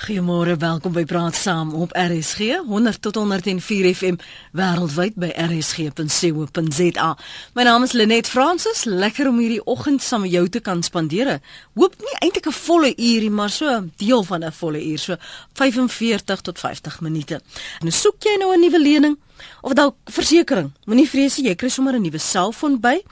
[0.00, 4.16] Goeiemôre, welkom by Praat Saam op RSG 100 tot 104 FM
[4.56, 7.08] wêreldwyd by rsg.co.za.
[7.52, 11.34] My naam is Lenet Fransis, lekker om hierdie oggend saam met jou te kan spandeer.
[11.76, 15.16] Hoop nie eintlik 'n volle uur nie, maar so deel van 'n volle uur, so
[15.52, 17.40] 45 tot 50 minute.
[17.80, 19.18] En soek jy nou 'n nuwe lening?
[19.60, 20.72] Of dalk versekerings.
[20.84, 23.02] Moenie vrees jy kry sommer 'n nuwe selfoon by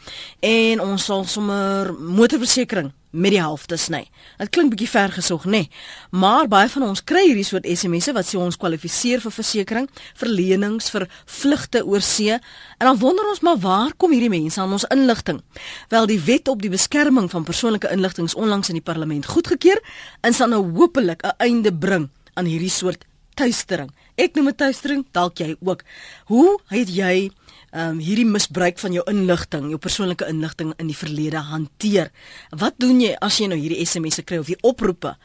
[0.40, 4.02] en ons sal sommer motorversekering met die helfte sny.
[4.38, 5.50] Dit klink bietjie ver gesog, nê?
[5.50, 5.70] Nee.
[6.10, 10.28] Maar baie van ons kry hierdie soort SMS'e wat sê ons kwalifiseer vir versekerings, vir
[10.28, 12.36] lenings, vir vlugte oor see.
[12.78, 15.42] En dan wonder ons maar waar kom hierdie mense aan ons inligting?
[15.88, 19.80] Wel die wet op die beskerming van persoonlike inligting is onlangs in die parlement goedgekeur
[20.20, 23.04] en sal nou hopelik 'n einde bring aan hierdie soort
[23.34, 23.90] tuistering.
[24.18, 25.84] Ek noem dit tuistering, dalk jy ook.
[26.26, 27.30] Hoe het jy
[27.72, 32.10] um, hierdie misbruik van jou inligting, jou persoonlike inligting in die verlede hanteer.
[32.50, 35.16] Wat doen jy as jy nou hierdie SMS'e kry of hier oproepe?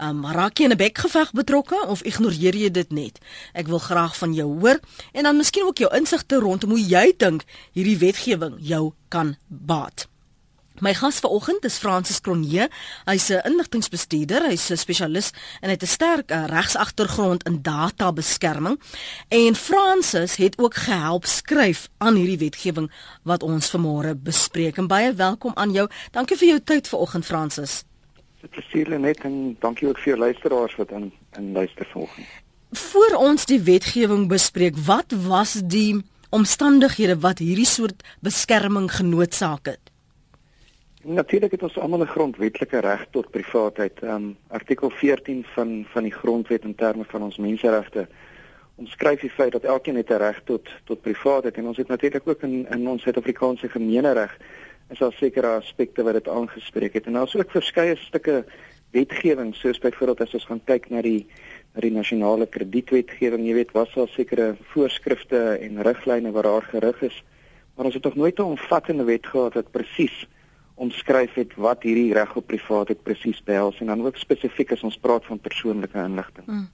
[0.00, 3.18] Ehm um, raak jy in 'n bekgeveg betrokke of ignoreer jy dit net?
[3.52, 4.80] Ek wil graag van jou hoor
[5.12, 10.08] en dan miskien ook jou insigte rondom hoe jy dink hierdie wetgewing jou kan baat.
[10.80, 12.68] My gas vanoggend is Francis Cronje.
[13.04, 18.80] Hy's 'n inligtingbestuurder, hy's 'n spesialis en hy het 'n sterk eh, regsagtergrond in databeskerming.
[19.28, 22.90] En Francis het ook gehelp skryf aan hierdie wetgewing
[23.22, 24.76] wat ons vanmôre bespreek.
[24.76, 25.88] En baie welkom aan jou.
[26.10, 27.84] Dankie vir jou tyd vanoggend Francis.
[28.40, 32.26] Dit is seker net en dankie ook vir luisteraars wat in in luister vanoggend.
[32.70, 39.89] Voor ons die wetgewing bespreek, wat was die omstandighede wat hierdie soort beskerming genootsaak het?
[41.00, 44.02] Natuurlik het ons almal 'n grondwetlike reg tot privaatheid.
[44.02, 48.08] Um artikel 14 van van die grondwet in terme van ons menseregte
[48.74, 52.28] omskryf die feit dat elkeen het 'n reg tot tot privaatheid en ons het natuurlik
[52.28, 54.38] ook in in ons Suid-Afrikaanse gemeenereg
[54.90, 57.06] is daar sekere aspekte wat dit aangespreek het.
[57.06, 58.44] En daar is ook verskeie stukke
[58.90, 61.26] wetgewing soos byvoorbeeld as ons gaan kyk na die
[61.74, 67.02] na die nasionale kredietwetgewing, jy weet, was daar sekere voorskrifte en riglyne wat daar gerig
[67.02, 67.24] is.
[67.76, 70.26] Maar ons het nog nooit 'n omvattende wet gehad wat presies
[70.80, 74.96] omskryf het wat hierdie reg op privaatheid presies behels en dan ook spesifiek as ons
[75.00, 76.46] praat van persoonlike inligting.
[76.46, 76.68] Hmm.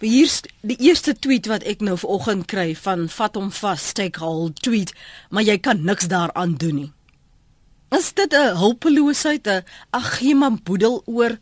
[0.00, 4.94] Hier's die eerste tweet wat ek nou vanoggend kry van vat hom vas stakehold tweet,
[5.30, 6.92] maar jy kan niks daaraan doen nie.
[7.90, 11.38] Is dit 'n hulpeloosheid, 'n ag gee man boedel oor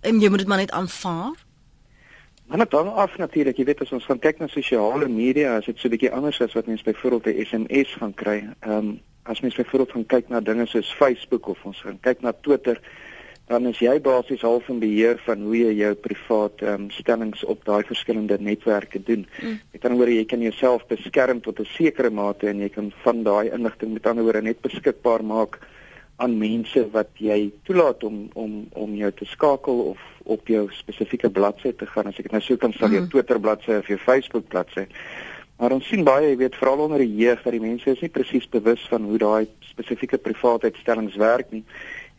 [0.00, 1.32] en jy moet dit maar net aanvaar?
[2.48, 5.66] Maar net dan af natuurlik, jy weet as ons gaan kyk na sosiale media, is
[5.68, 8.48] dit so 'n bietjie anders as wat mense byvoorbeeld 'n SMS gaan kry.
[8.60, 12.20] Ehm um, as mens byvoorbeeld gaan kyk na dinge soos Facebook of ons gaan kyk
[12.20, 12.80] na Twitter,
[13.46, 17.44] dan is jy basies half in beheer van hoe jy jou privaat ehm um, stellings
[17.44, 19.26] op daai verskillende netwerke doen.
[19.42, 19.60] Mm.
[19.72, 23.22] Met ander woorde, jy kan jouself beskerm tot 'n sekere mate en jy kan van
[23.22, 25.58] daai inligting met ander woorde net beskikbaar maak
[26.18, 29.98] aan mense wat jy toelaat om om om jou te skakel of
[30.28, 32.10] op jou spesifieke bladsy te gaan.
[32.10, 32.94] As ek dit nou sou kan stel, mm.
[32.98, 34.88] jou Twitter bladsy of jou Facebook bladsy.
[35.58, 38.12] Maar ons sien baie, jy weet, veral onder die jeug dat die mense is nie
[38.14, 41.64] presies bewus van hoe daai spesifieke privaatheidstellings werk nie.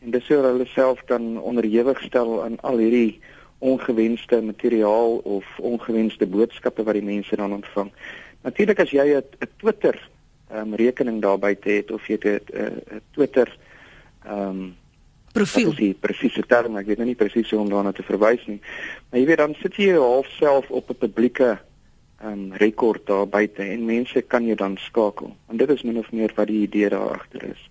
[0.03, 3.19] En dis hoe hulle self dan onderhewig stel aan al hierdie
[3.59, 7.91] ongewenste materiaal of ongewenste boodskappe wat die mense dan ontvang.
[8.47, 9.95] Natuurlik as jy 'n Twitter
[10.49, 13.47] ehm um, rekening daar buite het of jy het 'n Twitter
[14.25, 14.75] ehm um,
[15.33, 15.73] profiel.
[15.77, 18.59] Dis presiese term, ek weet nou nie presies hoe om daarna te verwys nie.
[19.09, 21.59] Maar jy weet dan sit jy half self op 'n publieke
[22.23, 25.35] um, rekord daar buite en mense kan jou dan skakel.
[25.49, 27.61] En dit is min of meer wat die idee daar agter is.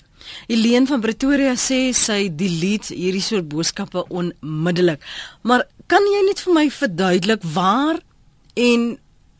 [0.49, 5.03] Eileen van Pretoria sê sy delete hierdie soort boodskappe onmiddellik.
[5.43, 8.01] Maar kan jy net vir my verduidelik waar
[8.55, 8.99] en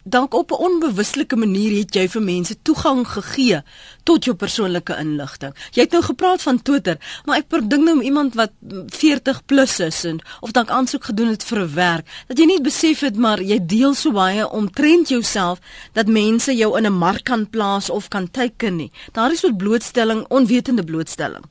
[0.09, 3.63] dalk op 'n onbewuslike manier het jy vir mense toegang gegee
[4.03, 5.55] tot jou persoonlike inligting.
[5.71, 8.51] Jy het nou gepraat van Twitter, maar ek dink nou om iemand wat
[8.87, 12.61] 40 plus is en of dalk aansoek gedoen het vir 'n werk, dat jy nie
[12.61, 15.59] besef het maar jy deel so baie omtrent jouself
[15.93, 18.91] dat mense jou in 'n mark kan plaas of kan teiken nie.
[19.13, 21.45] Daar is 'n blootstelling, onwetende blootstelling.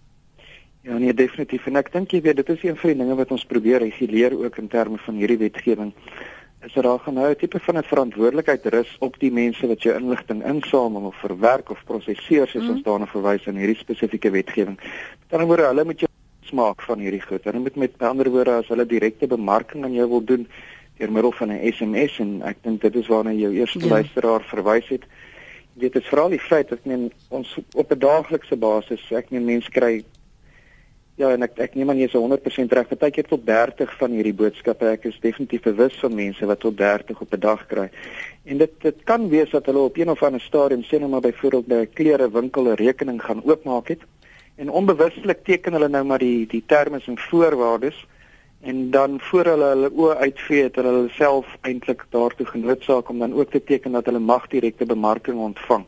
[0.88, 1.66] Ja nee, definitief.
[1.66, 4.38] En ek dink jy weet dit is een van die dinge wat ons probeer reguleer
[4.38, 5.92] ook in terme van hierdie wetgewing
[6.68, 9.84] is er daar gaan nou 'n tipe van 'n verantwoordelikheid rus op die mense wat
[9.84, 12.70] jou inligting insamel of verwerk of prosesseer soos mm.
[12.70, 14.78] ons daarna verwys in hierdie spesifieke wetgewing.
[15.22, 16.10] Met ander woorde, hulle moet jou
[16.42, 17.44] smaak van hierdie goed.
[17.44, 20.48] Hulle moet met ander woorde as hulle direkte bemarking aan jou wil doen
[20.98, 23.88] deur middel van 'n SMS en ek dink dit is waarna jou eerste ja.
[23.88, 25.04] luisteraar verwys het.
[25.74, 29.30] Jy weet dit is veral die feit dat men ons op 'n daaglikse basis, ek
[29.30, 30.04] meen mense kry
[31.18, 32.90] Ja, en ek ek neem aan jy is 100% reg.
[32.92, 34.86] Partykeer tot 30 van hierdie boodskappe.
[34.86, 37.90] Ek is definitief bewus van mense wat tot 30 op 'n dag kry.
[38.46, 41.26] En dit dit kan wees dat hulle op een of ander stadium sê nou maar
[41.26, 44.02] byvoorbeeld by 'n klerewinkel 'n rekening gaan oopmaak het
[44.58, 48.06] en onbewustelik teken hulle nou maar die die terme en voorwaardes
[48.62, 53.34] en dan voor hulle hulle oë uitvee het hulle self eintlik daartoe genoodsaak om dan
[53.34, 55.86] ook te teken dat hulle mag direkte bemarking ontvang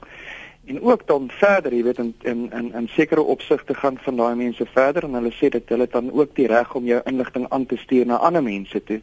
[0.69, 4.36] en ook dan verder, jy weet in in in in sekere opsigte gaan van daai
[4.36, 7.66] mense verder en hulle sê dat hulle dan ook die reg om jou inligting aan
[7.66, 9.00] te stuur na ander mense toe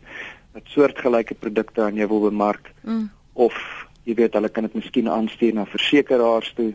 [0.54, 3.08] wat soortgelyke produkte aan jou wil bemark mm.
[3.32, 3.56] of
[4.04, 6.70] jy weet hulle kan dit miskien aanstuur na versekerings toe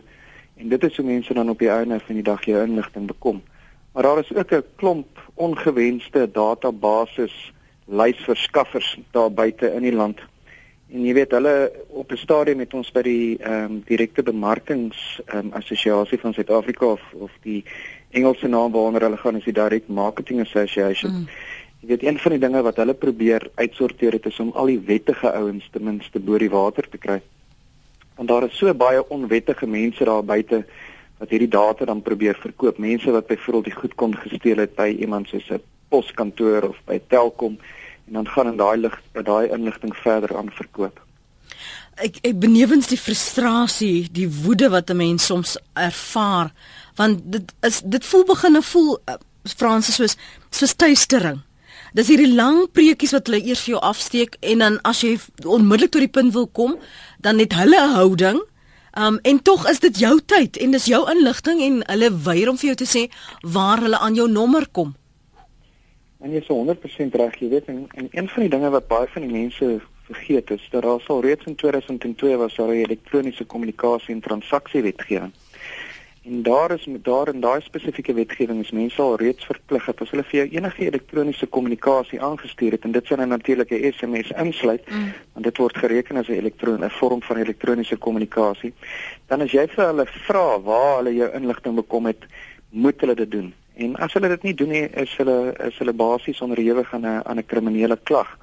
[0.60, 3.40] en dit is hoe mense dan op die einde van die dag jou inligting bekom.
[3.92, 7.52] Maar daar is ook 'n klomp ongewenste databasis
[7.86, 10.20] lysverskaffers daar buite in die land
[10.92, 15.20] En jy weet hulle op 'n stadium met ons by die ehm um, direkte bemarkings
[15.26, 17.64] ehm um, assosiasie van Suid-Afrika of of die
[18.10, 21.12] Engelse naam waaronder hulle gaan is die Direct Marketing Association.
[21.12, 21.28] Mm.
[21.80, 24.82] Jy weet een van die dinge wat hulle probeer uitsorteer het is om al die
[24.86, 27.20] wettige ouens ten minste bo die water te kry.
[28.16, 30.64] Want daar is so baie onwettige mense daar buite
[31.18, 32.78] wat hierdie data dan probeer verkoop.
[32.78, 37.00] Mense wat byvoorbeeld die goed kon gesteel het by iemand soos 'n poskantoor of by
[37.08, 37.58] Telkom
[38.12, 41.00] en dan gaan in daai lig daai inligting verder aan verkoop.
[41.96, 46.52] Ek ek benewens die frustrasie, die woede wat 'n mens soms ervaar,
[46.96, 49.14] want dit is dit voel begin voel uh,
[49.56, 50.16] Fransis soos
[50.50, 51.40] soos tuistering.
[51.92, 55.92] Dis hierdie lang preekies wat hulle eers vir jou afsteek en dan as jy onmiddellik
[55.92, 56.78] tot die punt wil kom,
[57.20, 58.42] dan het hulle 'n houding.
[58.92, 62.58] Um en tog is dit jou tyd en dis jou inligting en hulle weier om
[62.58, 63.10] vir jou te sê
[63.40, 64.94] waar hulle aan jou nommer kom.
[66.22, 69.08] En jy is 100% reg, jy weet en, en een van die dinge wat baie
[69.10, 73.44] van die mense vergeet is dat daar sal reeds in 2002 was daar 'n elektroniese
[73.44, 75.32] kommunikasie en transaksiewetgewing.
[76.24, 80.00] En daar is met daar in daai spesifieke wetgewing is mense al reeds verplig dat
[80.00, 83.92] as hulle vir jou enige elektroniese kommunikasie aangestuur het en dit sou nou natuurlik 'n
[83.92, 85.12] SMS insluit, mm.
[85.32, 88.72] want dit word gereken as 'n elektroon 'n vorm van elektroniese kommunikasie,
[89.26, 92.22] dan as jy vir hulle vra waar hulle jou inligting bekom het,
[92.68, 93.54] moet hulle dit doen.
[93.74, 97.22] En as hulle dit nie doen nie, is hulle is hulle basies onderhewig aan 'n
[97.24, 98.38] aan 'n kriminele klag.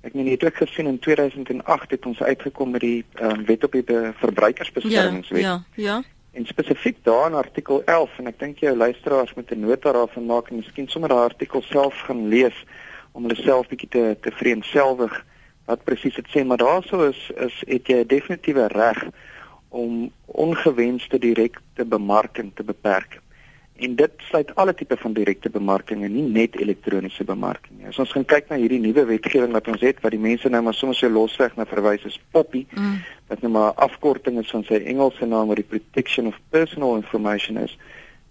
[0.00, 3.72] Ek meen het ook gesien in 2008 het ons uitgekom met die um, wet op
[3.72, 3.84] die
[4.14, 5.40] verbruikersbeskermingswet.
[5.40, 6.02] Ja, ja, ja.
[6.32, 10.26] En spesifiek daar in artikel 11 en ek dink jou luisteraars moet 'n nota daarvan
[10.26, 12.64] maak en miskien sommer daai artikel self gaan lees
[13.12, 15.24] om hulle self bietjie te te vreemdselwig
[15.64, 19.08] wat presies dit sê, maar daaroor is is het jy 'n definitiewe reg
[19.68, 23.20] om ongewenste direkte bemarking te beperk.
[23.76, 27.88] En dit sluit alle tipe van direkte bemarking en nie net elektroniese bemarking nie.
[27.90, 30.62] As ons gaan kyk na hierdie nuwe wetgewing wat ons het wat die mense nou
[30.64, 32.94] maar soms so losweg na verwys as Poppy, mm.
[33.28, 37.60] wat nou maar afkorting is van sy Engelse naam wat die Protection of Personal Information
[37.60, 37.76] is.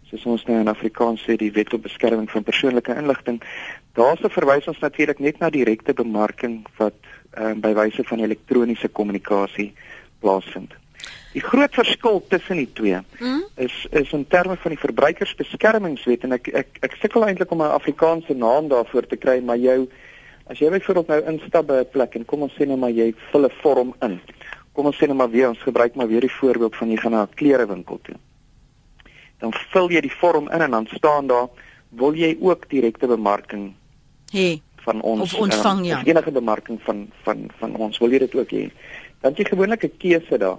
[0.10, 3.42] Soos ons nou in Afrikaans sê die Wet op Beskerming van Persoonlike Inligting.
[3.98, 6.98] Daarse verwys ons natuurlik net na direkte bemarking wat
[7.38, 9.72] um, by wyse van elektroniese kommunikasie
[10.26, 10.74] plaasvind.
[11.36, 13.44] Die groot verskil tussen die twee mm?
[13.56, 17.76] is is in terme van die verbruikersbeskermingswet en ek ek ek sukkel eintlik om 'n
[17.76, 19.88] Afrikaanse naam daarvoor te kry, maar jou
[20.48, 23.14] as jy byvoorbeeld nou instap by 'n plek en kom ons sê nou maar jy
[23.32, 24.20] vul 'n vorm in.
[24.74, 27.12] Kom ons sê nou maar weer ons gebruik maar weer die voorbeeld van jy gaan
[27.12, 28.16] na 'n klerewinkel toe.
[29.40, 31.48] Dan vul jy die vorm in en dan staan daar
[31.90, 33.74] wil jy ook direkte bemarking
[34.32, 36.02] hê van ons of ontvang um, ja.
[36.06, 38.72] enige bemarking van van van ons wil jy dit ook hê.
[39.22, 40.58] Dan jy gewoonlik 'n keuse daar.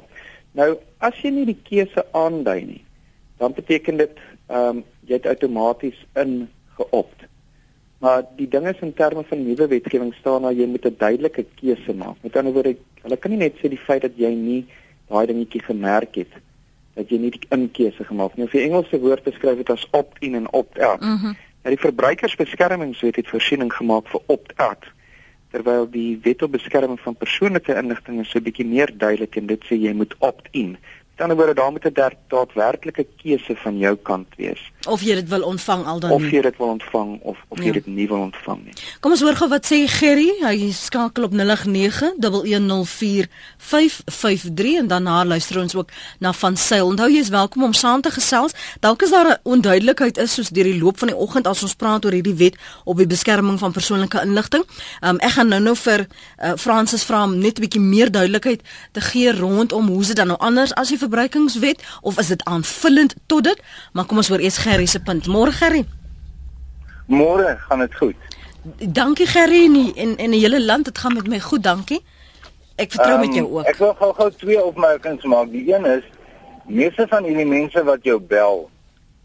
[0.57, 0.73] Nou,
[1.05, 2.83] as jy nie die keuse aandui nie,
[3.41, 7.27] dan beteken dit ehm um, jy het outomaties ingeopt.
[8.03, 11.45] Maar die ding is in terme van nuwe wetgewing staan daar jy moet 'n duidelike
[11.61, 12.17] keuse maak.
[12.23, 14.67] Met ander woorde, hulle kan nie net sê die feit dat jy nie
[15.09, 16.33] daai dingetjie gemerk het
[16.95, 18.45] dat jy nie die inkeuse gemaak nie.
[18.45, 21.01] Of jy Engelse woord beskryf dit as opt-in en opt-out.
[21.01, 21.37] Mm
[21.67, 24.85] die verbruikersbeskermingswet het voorsiening gemaak vir opt-out
[25.57, 29.63] terwyl die wet op beskerming van persoonlike inligting so 'n bietjie meer duidelik en dit
[29.65, 30.77] sê jy moet opt-in.
[31.17, 31.93] Met ander woorde, daar moet 'n
[32.29, 34.73] daadwerklike keuse van jou kant wees.
[34.89, 37.65] Of jy dit wil ontvang al dan Of jy dit wil ontvang of of jy
[37.65, 37.73] ja.
[37.73, 38.73] dit nie wil ontvang nie.
[39.01, 40.33] Kom ons hoor gou wat sê Gerry.
[40.41, 41.39] Hy skakel op 0891104553
[44.79, 46.87] en dan haar luister ons ook na van Sail.
[46.87, 48.53] Onthou jy is welkom om saam te gesels.
[48.81, 51.75] Dalk is daar 'n onduidelikheid is soos deur die loop van die oggend as ons
[51.75, 54.65] praat oor hierdie wet op die beskerming van persoonlike inligting.
[55.01, 56.07] Um, ek gaan nou-nou vir
[56.43, 58.61] uh, Francis vra om net 'n bietjie meer duidelikheid
[58.93, 63.15] te gee rondom hoe se dan nou anders as die verbruikingswet of is dit aanvullend
[63.27, 63.63] tot dit?
[63.93, 65.27] Maar kom ons hoor eers Gerry se punt.
[65.31, 65.87] Môre Gerry.
[67.07, 68.37] Môre gaan dit goed.
[68.79, 72.03] Dankie Gerry en in in die hele land dit gaan met my goed, dankie.
[72.77, 73.69] Ek vertrou um, met jou ook.
[73.71, 75.53] Ek wil gou-gou twee opmerkings maak.
[75.53, 76.05] Die een is
[76.67, 78.67] meeste van hierdie mense wat jou bel,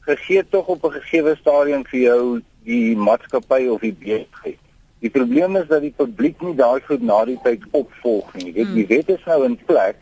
[0.07, 4.59] gegee tog op 'n gegeewe stadium vir jou die maatskappy of die besigheid.
[5.01, 8.45] Die probleem is dat die publiek nie daai goed na die tyd opvolg nie.
[8.45, 8.95] Jy weet, die hmm.
[8.95, 9.97] wet is nou in plek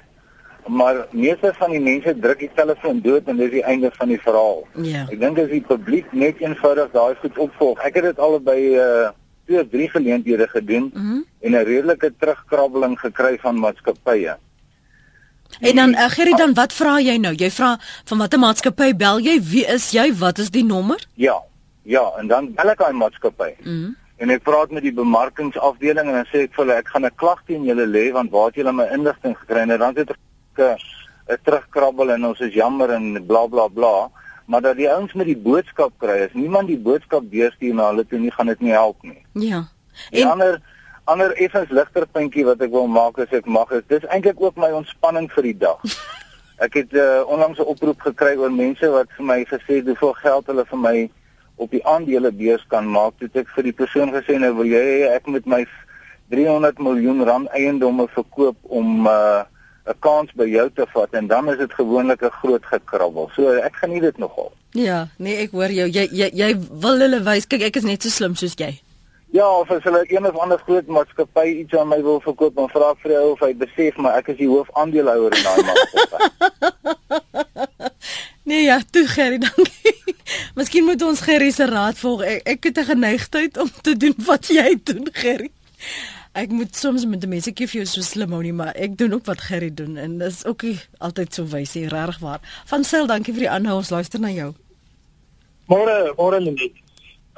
[0.69, 4.19] maar meeste van die mense druk die telefoon dood en dis die einde van die
[4.21, 4.67] verhaal.
[4.85, 5.05] Ja.
[5.09, 7.81] Ek dink as die publiek net eenvoudig daai goed opvolg.
[7.85, 9.09] Ek het dit al by uh
[9.49, 11.25] twee of drie geleenthede gedoen mm -hmm.
[11.41, 14.37] en 'n redelike terugkrabbeling gekry van maatskappye.
[15.59, 17.33] En dan uh, Gerry dan wat vra jy nou?
[17.33, 19.41] Jy vra van watter maatskappy bel jy?
[19.41, 20.13] Wie is jy?
[20.13, 21.07] Wat is die nommer?
[21.13, 21.41] Ja.
[21.83, 23.55] Ja, en dan bel ek daai maatskappy.
[23.59, 23.95] Mm -hmm.
[24.17, 27.15] En ek praat met die bemarkingsafdeling en dan sê ek vir hulle ek gaan 'n
[27.15, 29.59] klag teen julle lê want waar het julle my inligting gekry?
[29.59, 30.17] En dan het ek
[30.59, 34.09] 'n terugkrabbel en ons is jammer en bla bla bla
[34.49, 38.05] maar dat die ouens met die boodskap kry is niemand die boodskap deurstuur na hulle
[38.09, 39.21] toe nie gaan dit nie help nie.
[39.33, 39.59] Ja.
[40.09, 40.61] En die ander
[41.09, 44.57] ander effens ligter puntjie wat ek wil maak is ek mag is dis eintlik ook
[44.57, 45.85] my ontspanning vir die dag.
[46.65, 50.13] Ek het uh, onlangs 'n oproep gekry oor mense wat vir my gesê het hoeveel
[50.13, 50.95] geld hulle vir my
[51.55, 53.13] op die aandelebeurs kan maak.
[53.19, 55.61] Toe ek vir die persoon gesê nou wil jy ek met my
[56.33, 59.45] 300 miljoen rand eiendomme verkoop om uh
[59.89, 63.29] 'n kans by jou te vat en dan is dit gewoonlik 'n groot gekrabbel.
[63.35, 64.51] So ek geniet dit nogal.
[64.71, 65.87] Ja, nee, ek hoor jou.
[65.89, 67.47] Jy jy jy wil hulle wys.
[67.47, 68.79] Kyk, ek is net so slim soos jy.
[69.31, 72.69] Ja, of as hulle een of ander groot maatskappy iets aan my wil verkoop, dan
[72.69, 76.19] vra ek vir jou of hy besef maar ek is die hoofaandeelhouer in daai maatskappy.
[78.49, 79.95] nee ja, toe Gerry, dankie.
[80.57, 82.21] Miskien moet ons Gerry se raad volg.
[82.21, 85.51] Ek, ek het 'n geneigtheid om te doen wat jy doen, Gerry
[86.33, 89.13] ek moet soms met die mense kief jou so slim ou nie, maar ek doen
[89.13, 92.41] ook wat Gerry doen en dis ook nie altyd so wys nie, regtig waar.
[92.69, 94.53] Van sel, dankie vir die aanhou, ons luister na jou.
[95.69, 96.77] Môre, môre Lenet.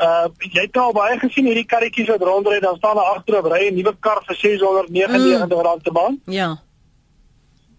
[0.01, 3.69] Uh jy het al baie gesien hierdie karretjies wat rondry, dan staan daar agterop ry
[3.69, 5.81] 'n nuwe kar vir 699 mm.
[5.83, 6.19] te maand.
[6.25, 6.49] Ja.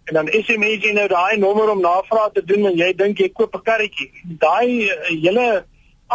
[0.05, 3.29] En dan SMS jy nou daai nommer om navraag te doen en jy dink jy
[3.33, 4.11] koop 'n karretjie.
[4.39, 5.65] Daai uh, hele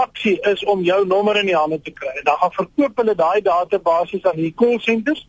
[0.04, 2.13] aksie is om jou nommer in die hande te kry.
[2.24, 5.25] Dan gaan verkoop hulle daai database aan die call centers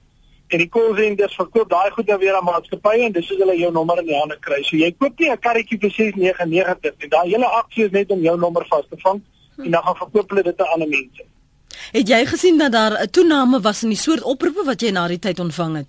[0.48, 3.56] en die call centers verkoop daai goed dan weer aan maatskappye en dis hoe hulle
[3.58, 4.62] jou nommer in die hande kry.
[4.62, 7.08] So jy koop nie 'n karretjie vir 699 nie.
[7.08, 9.20] Daai hele aksie is net om jou nommer vas te vang
[9.64, 11.24] en dan gaan verkoop hulle dit aan ander mense.
[11.92, 15.08] Het jy gesien dat daar 'n toename was in die soort oproepe wat jy na
[15.08, 15.86] die tyd ontvang het?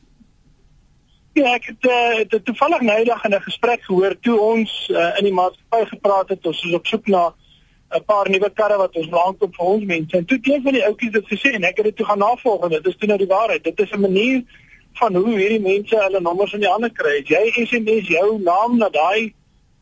[1.34, 5.18] Ja, ek het, uh, het toevallig nou eendag in 'n gesprek gehoor toe ons uh,
[5.18, 7.34] in die maatskappy gepraat het, ons is op soek na
[7.98, 10.18] 'n paar nuwe karre wat ons lank op vir ons mense.
[10.18, 12.64] En toe een van die ouetjies het gesê en ek het dit toe gaan navolg
[12.64, 13.64] en dit is toe nou die waarheid.
[13.64, 14.44] Dit is 'n manier
[14.94, 17.22] van hoe hierdie mense hulle nommers in die hande kry.
[17.26, 19.34] Jy SMS jou naam na daai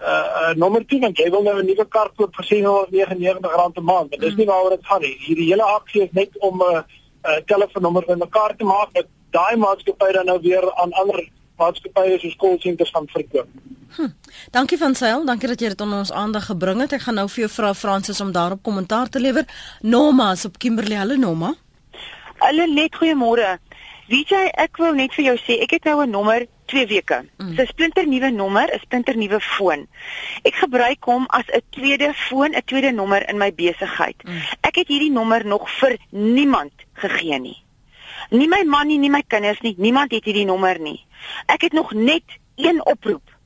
[0.01, 3.73] uh, uh nommer toe want jy wil nou 'n nuwe kar koop vir 799 rand
[3.73, 4.09] per maand.
[4.09, 5.15] Maar dis nie waaroor dit gaan nie.
[5.19, 6.81] Hierdie hele aksie is net om 'n uh,
[7.23, 12.35] uh, telefoonnommer bymekaar te maak dat daai maatskappy dan nou weer aan ander maatskappye soos
[12.35, 13.47] call centers gaan verkoop.
[13.95, 14.07] Hm.
[14.51, 16.93] Dankie van Sail, dankie dat jy dit onder ons aandag gebring het.
[16.93, 19.45] Ek gaan nou vir jou vra Fransis om daarop kommentaar te lewer.
[19.81, 20.97] Norma is op Kimberley.
[20.97, 21.53] Hallo Norma.
[22.39, 23.57] Hallo net goeiemôre.
[24.07, 27.25] Weet jy, ek wil net vir jou sê, ek het nou 'n nommer 2 weke.
[27.37, 27.55] Mm.
[27.55, 29.87] So 'n splinter nuwe nommer, 'n splinter nuwe foon.
[30.43, 34.15] Ek gebruik hom as 'n tweede foon, 'n tweede nommer in my besigheid.
[34.23, 34.41] Mm.
[34.61, 37.63] Ek het hierdie nommer nog vir niemand gegee nie.
[38.29, 41.05] Nie my man nie, nie my kinders nie, niemand het hierdie nommer nie.
[41.45, 42.23] Ek het nog net
[42.55, 43.36] een oproep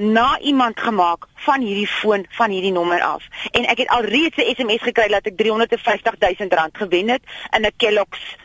[0.00, 3.26] na iemand gemaak van hierdie foon van hierdie nommer af.
[3.50, 7.66] En ek het alreeds 'n SMS gekry dat ek 350 000 rand gewen het in
[7.66, 8.36] 'n Kellogg's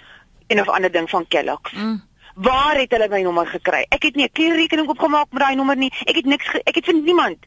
[0.48, 1.72] en of ander ding van Kellogg's.
[1.72, 2.04] Mm.
[2.36, 3.86] Waar het hulle my nommer gekry?
[3.90, 5.94] Ek het nie 'n kleurrekening opgemaak met daai nommer nie.
[6.04, 7.38] Ek het niks ek het vir niemand.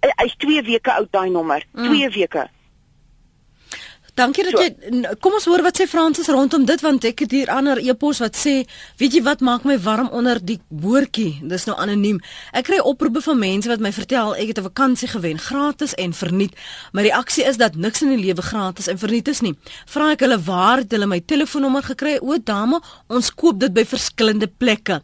[0.00, 1.62] Hy's 2 weke oud daai nommer.
[1.72, 2.10] 2 mm.
[2.10, 2.48] weke.
[4.12, 7.48] Dankie dat jy kom ons hoor wat sê Fransis rondom dit want ek het hier
[7.48, 8.58] ander e-pos wat sê
[9.00, 11.38] weet jy wat maak my warm onder die boortjie?
[11.48, 12.18] Dis nou anoniem.
[12.52, 16.12] Ek kry oproepe van mense wat my vertel ek het 'n vakansie gewen gratis en
[16.12, 16.52] verniet.
[16.92, 19.56] My reaksie is dat niks in die lewe gratis en verniet is nie.
[19.86, 22.18] Vra ek hulle waar het hulle my telefoonnommer gekry?
[22.20, 25.00] O dame ons koop dit by verskillende plekke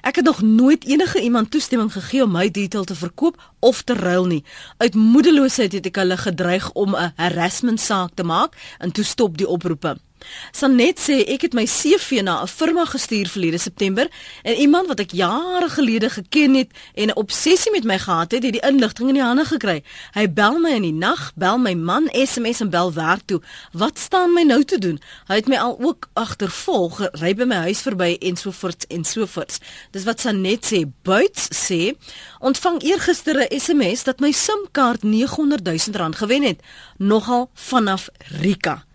[0.00, 3.94] Ek het nog nooit enige iemand toestemming gegee om my detail te verkoop of te
[3.94, 4.44] ruil nie.
[4.76, 9.38] Uit moedeloosheid het ek hulle gedreig om 'n harassment saak te maak en toe stop
[9.38, 9.96] die oproepe.
[10.52, 14.08] Sanet sê ek het my CV na 'n firma gestuur verlede September
[14.42, 18.42] en iemand wat ek jare gelede geken het en 'n obsessie met my gehad het,
[18.42, 19.82] het die inligting in die hande gekry.
[20.12, 23.40] Hy bel my in die nag, bel my man SMS en bel werk toe.
[23.72, 25.00] Wat staan my nou te doen?
[25.26, 29.04] Hy het my al ook agtervolg, ry by my huis verby en so voort en
[29.04, 29.58] so voort.
[29.90, 30.84] Dis wat Sanet sê.
[31.02, 31.96] Buits sê
[32.40, 36.60] ontvang eergister 'n SMS dat my SIM-kaart 900 000 rand gewen het,
[36.96, 38.08] nogal vanaf
[38.40, 38.85] Rika.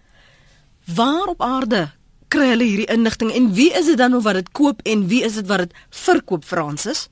[0.86, 1.92] Waar op aarde
[2.28, 5.24] kry hulle hierdie inligting en wie is dit dan of wat dit koop en wie
[5.24, 7.10] is dit wat dit verkoop Fransis?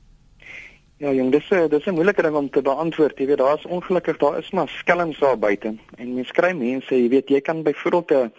[0.97, 3.17] Ja jong, dis 'n dis 'n moeilike ding om te beantwoord.
[3.17, 5.75] Jy weet daar's ongelukkig daar is maar skelms daar buite.
[5.95, 8.31] En mens kry mense, jy weet jy kan byvoorbeeld 'n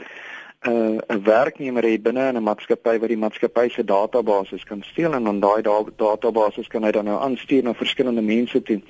[0.68, 5.24] 'n 'n werknemer hê binne 'n maatskappy wat die maatskappy se database kan steel en
[5.24, 5.62] dan daai
[5.96, 8.82] database kan hy dan nou aanstuur na verskillende mense toe.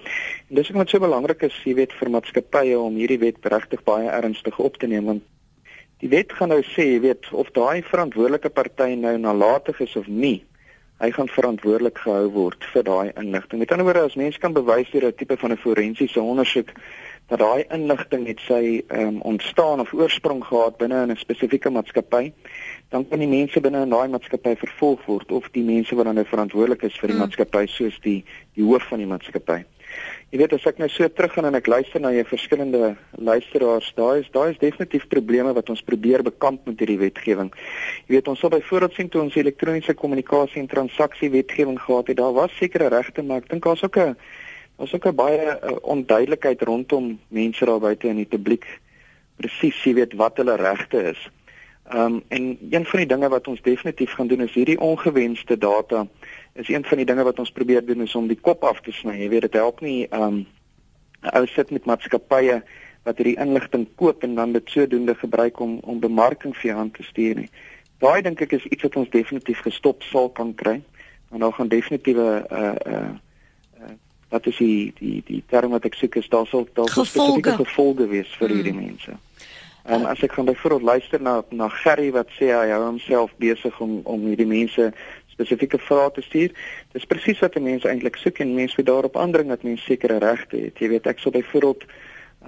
[0.49, 3.83] En dis ook wat so belangrik is, jy weet vir maatskappye om hierdie wet regtig
[3.85, 5.23] baie ernstig op te neem want
[6.01, 10.07] Die wet gaan nou sê, jy weet, of daai verantwoordelike party nou nalatig is of
[10.09, 10.39] nie,
[11.01, 13.61] hy gaan verantwoordelik gehou word vir daai inligting.
[13.61, 16.73] Met ander woorde, as mense kan bewys deur 'n tipe van 'n forensiese ondersoek
[17.29, 22.33] dat daai inligting het sy ehm um, ontstaan of oorsprong gehad binne 'n spesifieke maatskappy,
[22.89, 26.15] dan kan die mense binne in daai maatskappy vervolg word of die mense wat dan
[26.15, 27.23] nou verantwoordelik is vir die mm.
[27.23, 29.65] maatskappy soos die die hoof van die maatskappy.
[30.31, 34.21] Jy weet as ek nou so teruggaan en ek luister na jou verskillende luisteraars, daar
[34.21, 37.49] is daar is definitief probleme wat ons probeer bekamp met hierdie wetgewing.
[38.07, 42.21] Jy weet ons sal byvoorbeeld sien toe ons elektroniese kommunikasie en transaksie wetgewing gehad het,
[42.23, 44.15] daar was sekere regte, maar ek dink daar's ook 'n
[44.79, 48.67] daar's ook 'n baie uh, onduidelikheid rondom mense daar buite in die publiek
[49.37, 51.29] presies jy weet wat hulle regte is.
[51.91, 55.59] Ehm um, en een van die dinge wat ons definitief gaan doen is hierdie ongewenste
[55.59, 56.07] data
[56.53, 58.93] is een van die dinge wat ons probeer doen is om die kop af te
[58.93, 59.17] sny.
[59.23, 60.45] Jy weet dit help nie um
[61.37, 62.61] ou sit met maatskappye
[63.05, 67.07] wat hierdie inligting koop en dan dit sodoende gebruik om om bemarking vir hand te
[67.07, 67.51] stuur nie.
[68.01, 70.81] Daai dink ek is iets wat ons definitief gestop sal kan kry.
[71.29, 73.11] Want daar gaan definitiewe uh uh
[74.31, 78.07] wat is die die die term wat ek soek is daar sal daar spesifieke gevolge
[78.09, 78.87] wees vir hierdie mm.
[78.87, 79.17] mense.
[79.91, 83.81] En as ek gaan byvoorbeeld luister na na Gerry wat sê hy hou homself besig
[83.81, 84.93] om om hierdie mense
[85.41, 86.55] spesifieke vrae te stuur.
[86.93, 90.57] Dis presies wat mense eintlik soek en mense moet daarop aandring dat mense sekere regte
[90.57, 90.79] het.
[90.79, 91.87] Jy weet, ek sou byvoorbeeld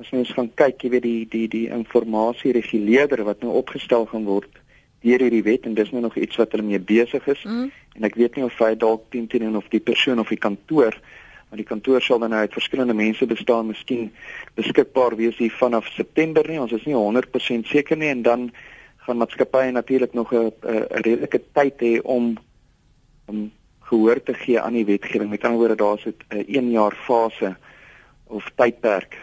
[0.01, 4.25] as mens gaan kyk, jy weet die die die informasie reguleerder wat nou opgestel gaan
[4.25, 4.61] word
[5.03, 7.43] deur hierdie wet en dis nou nog iets wat hulle mee besig is.
[7.45, 7.73] Mm.
[7.99, 10.97] En ek weet nie of hy dalk teen teen of die persoon of die kantoor
[11.53, 14.07] want die kantoor sal dan uit verskillende mense bestaan, miskien
[14.57, 16.57] beskikbaar wees hier vanaf September nie.
[16.57, 18.47] Ons is nie 100% seker nie en dan
[19.05, 20.49] gaan maatskappye natuurlik nog 'n
[21.05, 22.39] redelike tyd hê om
[23.26, 23.50] om
[23.81, 25.31] gehoor te gee aan die wetgewing.
[25.31, 27.57] Met ander woorde, daar's 'n 1 jaar fase
[28.25, 29.19] of tydperk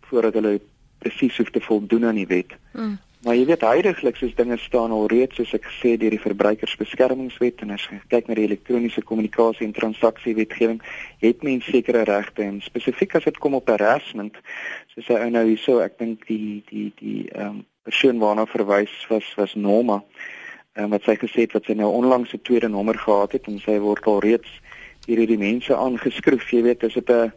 [0.00, 0.60] voordat hulle
[0.98, 2.52] presies hoef te voldoen aan die wet.
[2.72, 2.98] Mm.
[3.22, 7.62] Maar jy weet heidaglik soos dinge staan al reeds soos ek gesê deur die verbruikersbeskermingswet
[7.62, 10.80] en as jy kyk na die elektroniese kommunikasie en transaksiewetgewing,
[11.22, 14.40] het mense sekere regte en spesifiek as dit kom op harassment,
[14.94, 19.26] soos hy nou hierso, ek dink die die die ehm um, persoon waarna verwys was
[19.38, 20.02] was Norma
[20.72, 23.58] en wat sy gesê het wat sy nou onlangs 'n tweede nommer gehad het en
[23.58, 24.50] sy word al reeds
[25.06, 27.32] hierdie mense aangeskryf jy weet is dit 'n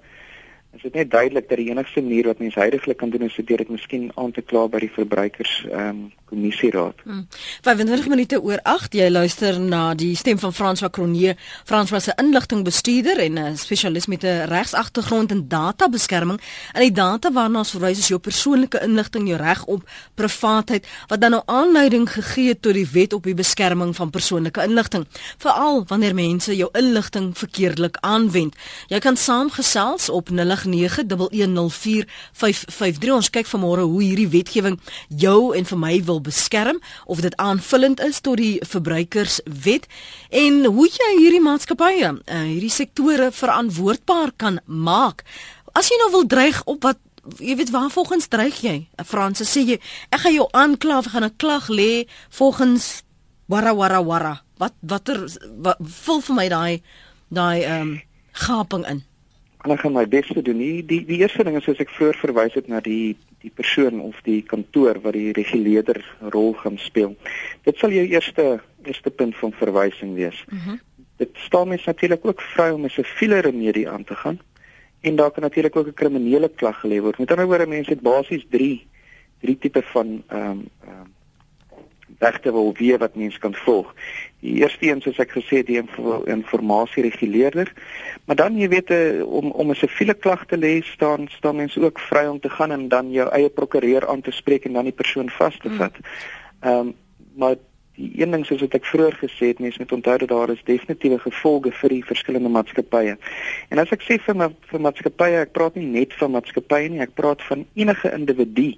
[0.76, 3.58] is dit net duidelik dat die enigste manier wat mense heidaglik kan doen is deur
[3.58, 7.02] dit miskien aan te kla by die verbruikers ehm um, kommissieraad.
[7.04, 7.28] Hmm.
[7.62, 11.36] 25 minute oor 8 jy luister na die stem van François Cronier.
[11.70, 16.42] François se inligtingbestuurder en 'n spesialis met 'n regsagtergrond in databeskerming.
[16.74, 21.22] En die data waarna ons verwys is jou persoonlike inligting, jou reg op privaatheid wat
[21.22, 25.06] dan nou aanleiding gegee het tot die wet op die beskerming van persoonlike inligting,
[25.38, 28.56] veral wanneer mense jou inligting verkeerdelik aanwend.
[28.88, 30.30] Jy kan saamgesels op
[30.66, 33.12] 0891104553.
[33.16, 38.00] Ons kyk vanmôre hoe hierdie wetgewing jou en vir my wil beskerm of dit aanvullend
[38.04, 39.88] is tot die verbruikerswet
[40.30, 45.24] en hoe jy hierdie maatskappye, uh, hierdie sektore verantwoordbaar kan maak.
[45.76, 46.98] As jy nou wil dreig op wat
[47.42, 48.88] jy weet waar volgens dreig jy?
[49.04, 49.80] Frans sê jy
[50.14, 53.04] ek gaan jou aankla of gaan 'n klag lê volgens
[53.48, 54.42] wara wara wara.
[54.58, 55.28] Wat watter
[55.62, 56.82] wat, vul vir my daai
[57.30, 58.02] daai ehm um,
[58.32, 59.04] gaping in?
[59.66, 60.58] En ek gaan my bes te doen.
[60.62, 64.00] Die die, die eerste ding is soos ek vroeër verwys het na die die persoon
[64.02, 66.02] of die kantoor wat die reguleerder
[66.34, 67.16] rol gaan speel.
[67.66, 70.44] Dit sal jou eerste eerste punt van verwysing wees.
[70.50, 70.82] Mm
[71.16, 74.40] dit staan mens natuurlik ook vry om 'n siviele remedie aan te gaan
[75.02, 77.18] en daar kan natuurlik ook 'n kriminele klag gelê word.
[77.20, 78.88] Met ander woorde mense het basies 3
[79.40, 81.14] drie tipe van ehm um, ehm um,
[82.20, 83.94] regte wil weet wat mens kan volg.
[84.40, 85.82] Die eerste een soos ek gesê het die
[86.26, 87.72] informasie reguleerder.
[88.26, 91.82] Maar dan jy weet eh, om om 'n siviele klag te lê staan staan mense
[91.82, 94.84] ook vry om te gaan en dan jou eie prokureur aan te spreek en dan
[94.84, 95.96] die persoon vas te vat.
[96.60, 96.94] Ehm um,
[97.36, 97.56] maar
[97.96, 100.64] die een ding soos wat ek vroeër gesê het, mense moet onthou dat daar is
[100.68, 103.16] definitiewe gevolge vir die verskillende maatskappye.
[103.70, 107.02] En as ek sê vir ma vir maatskappye, ek praat nie net van maatskappye nie,
[107.06, 108.74] ek praat van enige individu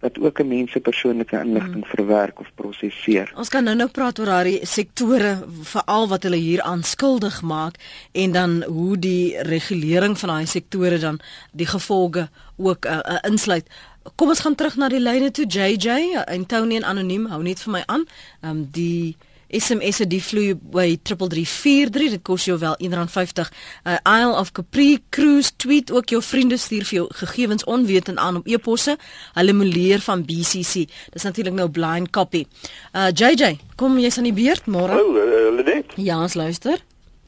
[0.00, 1.94] wat ook 'n mens se persoonlike inligting hmm.
[1.96, 3.32] verwerk of prosesseer.
[3.36, 7.74] Ons kan nou-nou praat oor daardie sektore veral wat hulle hier aanskuldig maak
[8.12, 11.20] en dan hoe die regulering van daai sektore dan
[11.52, 13.68] die gevolge ook uh, uh, insluit.
[14.14, 15.88] Kom ons gaan terug na die lyne toe JJ
[16.26, 18.06] en Tony en anoniem hou net vir my aan.
[18.40, 19.16] Ehm um, die
[19.50, 23.52] SMS se die vloei by 3343 dit kos jou wel R1.50.
[23.84, 28.40] Uh, Isle of Capri Cruise tweet ook jou vriende stuur vir jou gegevens onwetend aan
[28.42, 28.96] op e-posse.
[29.36, 30.86] Hulle moleer van BCC.
[31.12, 32.46] Dis natuurlik nou blind copy.
[32.94, 34.96] Uh JJ, kom jy's aan die beurt môre?
[34.98, 35.96] Hallo, uh, Lenet.
[35.96, 36.82] Ja, ons luister.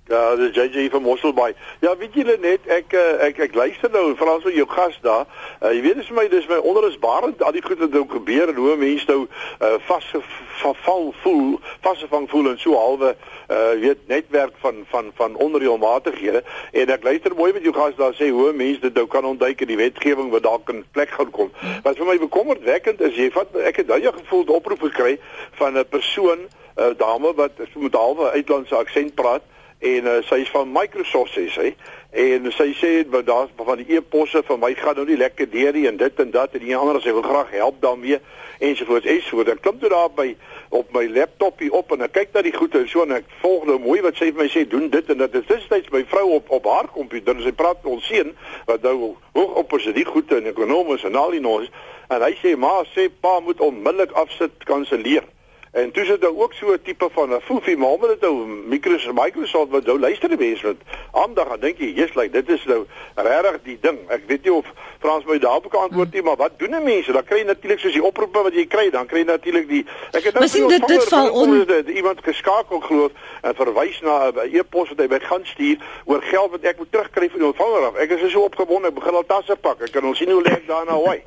[0.09, 1.55] Ja, dis JJ van Mosselbaai.
[1.81, 5.27] Ja, weet julle net ek eh, ek ek luister nou veral so jou gas daar.
[5.61, 8.49] Uh, jy weet dis vir my dis my onderusbarend al die goed wat nou gebeur
[8.49, 13.11] en hoe mense nou uh, vasgevang voel, vasgevang voel en so halwe
[13.53, 16.43] uh weet netwerk van van van onreëlmatighede
[16.73, 19.61] en ek luister mooi met jou gas daar sê hoe mense dit nou kan ontduik
[19.61, 21.53] in die wetgewing wat dalk in plek gaan kom.
[21.85, 25.19] Wat vir my bekommerdwekkend is, jy vat ek het daai gevoel oproep gekry
[25.61, 29.45] van 'n persoon, 'n uh, dame wat met halwe uitlandse aksent praat
[29.79, 31.73] en uh, sy is van Microsoft sê sy.
[32.11, 35.77] En sy sê dat daar van die e-posse van my gaan nou nie lekker deur
[35.77, 38.19] nie en dit en dat en die ander sê wil graag help daarmee
[38.59, 40.33] ensovoorts ensovoorts ek klim toe daar by
[40.75, 43.29] op my laptop hier op en ek kyk na die goeie en so en ek
[43.45, 45.37] volg nou mooi wat sy vir my sê doen dit en dat.
[45.37, 48.35] Dit is steeds my vrou op op haar komputer en sy praat met ons seun
[48.67, 51.69] wat nou hoog op is die goeie en ekonomies en al die nog
[52.09, 55.29] en hy sê maar sê pa moet onmiddellik afsit kanselleer
[55.79, 59.15] En dis dit ook so 'n tipe van 'n foefie, maar omdat dit nou Microsoft
[59.25, 60.77] Microsoft wat nou luister die mense met
[61.13, 63.99] aandag aan dink jy, jy's like dit is nou regtig die ding.
[64.09, 64.67] Ek weet nie of
[64.99, 67.13] Frans my daarop kan antwoord nie, maar wat doen die mense?
[67.13, 69.85] Dan kry jy natuurlik soos die oproepe wat jy kry, dan kry jy natuurlik die
[70.11, 71.55] ek het nou sien dit dit val on
[71.87, 73.11] iemand geskakel glo
[73.43, 76.93] en verwys na 'n e-pos wat hy by gaan stuur oor geld wat ek moet
[76.93, 77.95] terugkry van die ontvanger af.
[77.95, 79.83] Ek is so opgewonde, ek begin al tasse pak.
[79.83, 81.23] Ek kan ons sien hoe lê ek daar nou, hoi.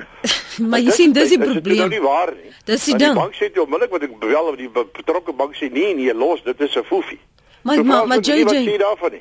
[0.70, 1.64] maar jy sien dis die probleem.
[1.64, 2.52] Dis nou nie waar nie.
[2.66, 3.14] Dis die ding.
[3.14, 4.12] Die bank sê jy onmiddellik wat ek
[4.44, 7.20] wel die betrokke bank sê nee nee los dit is 'n foefie
[7.62, 8.80] Maar maar maar JJ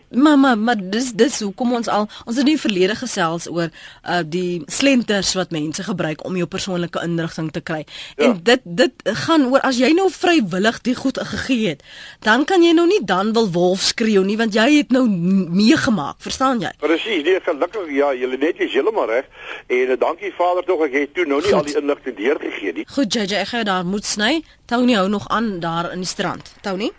[0.08, 4.20] Maar maar maar dis dis hoekom ons al ons het nie verlede gesels oor uh
[4.24, 7.84] die slenters wat mense gebruik om jou persoonlike inligting te kry.
[8.16, 8.24] Ja.
[8.24, 11.82] En dit dit gaan oor as jy nou vrywillig die goed gegee het,
[12.20, 16.16] dan kan jy nou nie dan wil wolf skreeu nie want jy het nou meegemaak,
[16.18, 16.72] verstaan jy?
[16.78, 19.28] Presies, nee gelukkig ja, jy net is heeltemal reg.
[19.66, 21.58] En uh, dankie Vader tog ek het toe nou nie goed.
[21.60, 22.86] al die inligting deurgegee nie.
[22.96, 24.40] Goed JJ, ek gaan daar moet sny.
[24.70, 26.54] Tony hou nog aan daar in die strand.
[26.62, 26.92] Tony?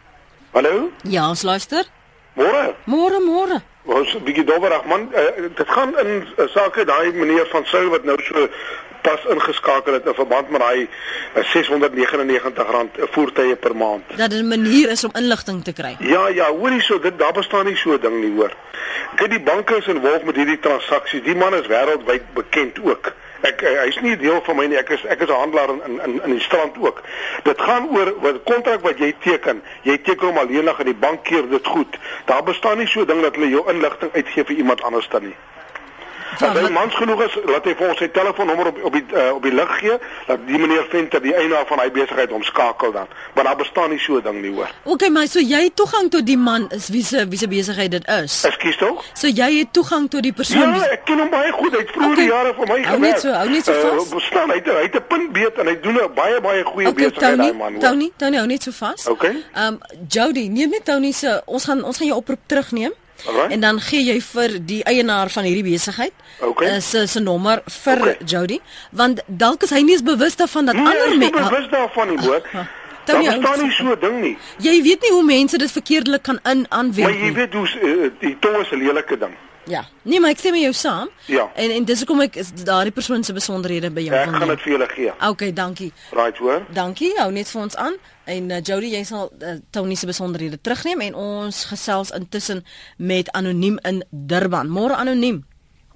[0.51, 0.91] Hallo?
[1.07, 1.85] Ja, ons luister.
[2.35, 2.73] Môre.
[2.83, 3.61] Môre, môre.
[3.87, 5.07] Ons bietjie dobberig man.
[5.15, 8.49] Uh, dit gaan in uh, sake daai meneer van Sou wat nou so
[9.01, 14.11] pas ingeskakel het in verband met daai uh, 699 rand voertuie per maand.
[14.19, 15.95] Dat 'n manier is om inligting te kry.
[15.99, 18.51] Ja, ja, hoorie so, dit daar bestaan nie so 'n ding nie, hoor.
[19.15, 21.23] Kyk, die banke is involved met hierdie transaksies.
[21.23, 23.13] Die man is wêreldwyd bekend ook.
[23.41, 24.77] Ek eh, hy's nie deel van my nie.
[24.77, 27.01] Ek is ek is 'n handelaar in in in die strand ook.
[27.43, 29.63] Dit gaan oor wat kontrak wat jy teken.
[29.81, 31.97] Jy teken hom alleenig en die bank keer dit goed.
[32.25, 35.23] Daar bestaan nie so 'n ding dat hulle jou inligting uitgee vir iemand anders dan
[35.23, 35.35] nie.
[36.39, 39.03] Ja, As hy mans genoeg is, laat hy vir ons sy telefoonnommer op op die
[39.11, 42.43] uh, op die lig gee, dat die meneer Venter, die eienaar van hy besigheid hom
[42.47, 43.11] skakel dan.
[43.35, 44.71] Maar daar bestaan nie so 'n ding nie hoor.
[44.83, 47.91] OK, maar so jy het toegang tot die man is wie se wie se besigheid
[47.91, 48.43] dit is.
[48.43, 49.03] Ekskuus tog?
[49.13, 50.75] So jy het toegang tot die persoon.
[50.75, 51.71] Ja, ek ken hom baie goed.
[51.71, 52.25] Hy het vroeër okay.
[52.25, 52.87] jare vir my gewerk.
[52.87, 54.05] Hou net so, hou net so eh, vas.
[54.05, 56.87] Uh, bestaan hy hy het 'n punt beet en hy doen 'n baie baie goeie
[56.87, 57.73] okay, besigheid daai man.
[57.73, 57.81] Hoor.
[57.81, 59.07] Tony, Tony hou net so vas.
[59.07, 59.23] OK.
[59.23, 62.93] Ehm um, Jody, neem net Tony se ons gaan ons gaan jou oproep terugneem.
[63.27, 63.51] Alright.
[63.51, 66.75] En dan gee jy vir die eienaar van hierdie besigheid okay.
[66.75, 68.17] uh, se se nommer vir okay.
[68.25, 68.59] Jody,
[68.91, 72.19] want dalk is hy nie eens bewus daarvan dat nee, ander mense bewus daarvan nie,
[72.25, 72.41] hoor.
[73.05, 74.37] Daar staan nie so 'n ding nie.
[74.57, 77.03] Jy weet nie hoe mense dit verkeerdelik kan in aanwend nie.
[77.03, 79.35] Maar jy weet hoe uh, die tong is 'n lelike ding.
[79.65, 79.83] Ja.
[80.01, 81.09] Nee, maar ek sê met jou saam.
[81.25, 81.51] Ja.
[81.55, 84.33] En en dis hoekom ek daardie persoon se besonderhede by jou wil.
[84.33, 85.13] Ek gaan dit vir julle gee.
[85.27, 85.91] Okay, dankie.
[86.11, 86.65] Right, hoor.
[86.73, 87.11] Dankie.
[87.19, 87.97] Hou net vir ons aan.
[88.23, 92.63] En uh, Jody, jy sal uh, Tony se besonderhede terugneem en ons gesels intussen
[92.97, 94.69] met anoniem in Durban.
[94.69, 95.43] Môre anoniem.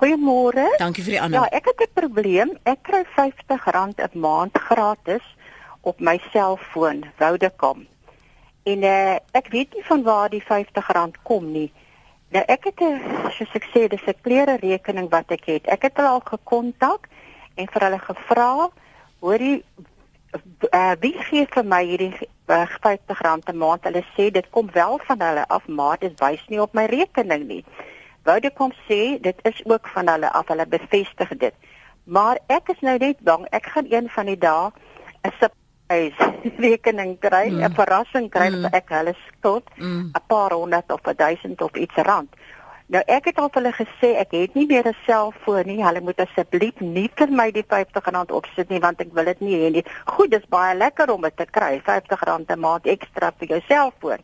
[0.01, 0.67] Goeiemôre.
[0.77, 1.45] Dankie vir die aanhou.
[1.45, 2.57] Ja, ek het 'n probleem.
[2.63, 5.23] Ek kry R50 'n maand gratis
[5.81, 7.87] op my selfoon, Vodacom.
[8.63, 11.71] En uh, ek weet nie van waar die R50 kom nie.
[12.33, 15.67] Nou ek het 'n soos ek sê, dis 'n klere rekening wat ek het.
[15.67, 17.07] Ek het hulle al gekontak
[17.55, 18.69] en vir hulle gevra,
[19.19, 19.63] hoorie
[20.73, 22.13] uh, wie gee vir my hierdie
[22.47, 23.83] uh, R50 'n maand?
[23.83, 27.47] Hulle sê dit kom wel van hulle af, maar dit wys nie op my rekening
[27.47, 27.63] nie.
[28.23, 30.47] Vodacom sê dit is ook van hulle af.
[30.47, 31.53] Hulle bevestig dit.
[32.03, 34.71] Maar ek is nou net bang ek gaan een van die dae
[35.23, 35.31] 'n
[35.89, 36.13] hy
[36.65, 37.75] rekening kry, 'n mm.
[37.77, 38.61] verrassing kry mm.
[38.65, 40.11] dat ek hulle skuld 'n mm.
[40.27, 42.29] paar honderd of 'n duisend of iets rand.
[42.87, 45.83] Nou ek het al vir hulle gesê ek het nie meer 'n selfoon nie.
[45.83, 49.57] Hulle moet asseblief nie vir my die R50 opsit nie want ek wil dit nie
[49.57, 49.85] hê nie.
[50.05, 54.21] Goed, dis baie lekker om dit te kry, R50 'n maand ekstra vir jou selfoon.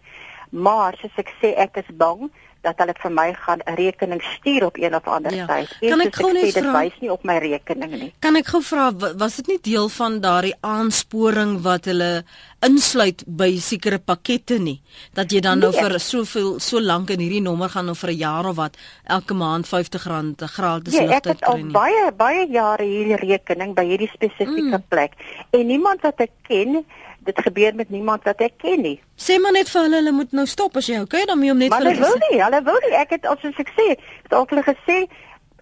[0.51, 2.29] Maar soos ek sê, ek is bang
[2.61, 5.45] dat hulle vir my gaan 'n rekening stuur op een of ander ja.
[5.45, 5.69] tyd.
[5.79, 8.13] Kan ek gou net dit wys nie op my rekening nie.
[8.19, 12.23] Kan ek gou vra was dit nie deel van daardie aansporing wat hulle
[12.61, 14.81] insluit by sekere pakkette nie
[15.13, 15.81] dat jy dan nou nee.
[15.81, 18.77] nou vir soveel so lank in hierdie nommer gaan nou vir 'n jaar of wat
[19.03, 21.31] elke maand R50 gratis nee, ligte kry.
[21.31, 24.87] Ek het al baie baie jare hierdie rekening by hierdie spesifieke mm.
[24.89, 25.11] plek
[25.51, 26.85] en niemand wat ek ken
[27.23, 28.97] dit gebeur met niemand wat ek ken nie.
[29.17, 31.69] Sê maar net vir hulle hulle moet nou stop as jy okay daarmee om net
[31.69, 32.95] maar vir hulle wil nie, hulle wil nie.
[32.97, 33.88] Ek het as ek sê,
[34.23, 34.97] het ook hulle gesê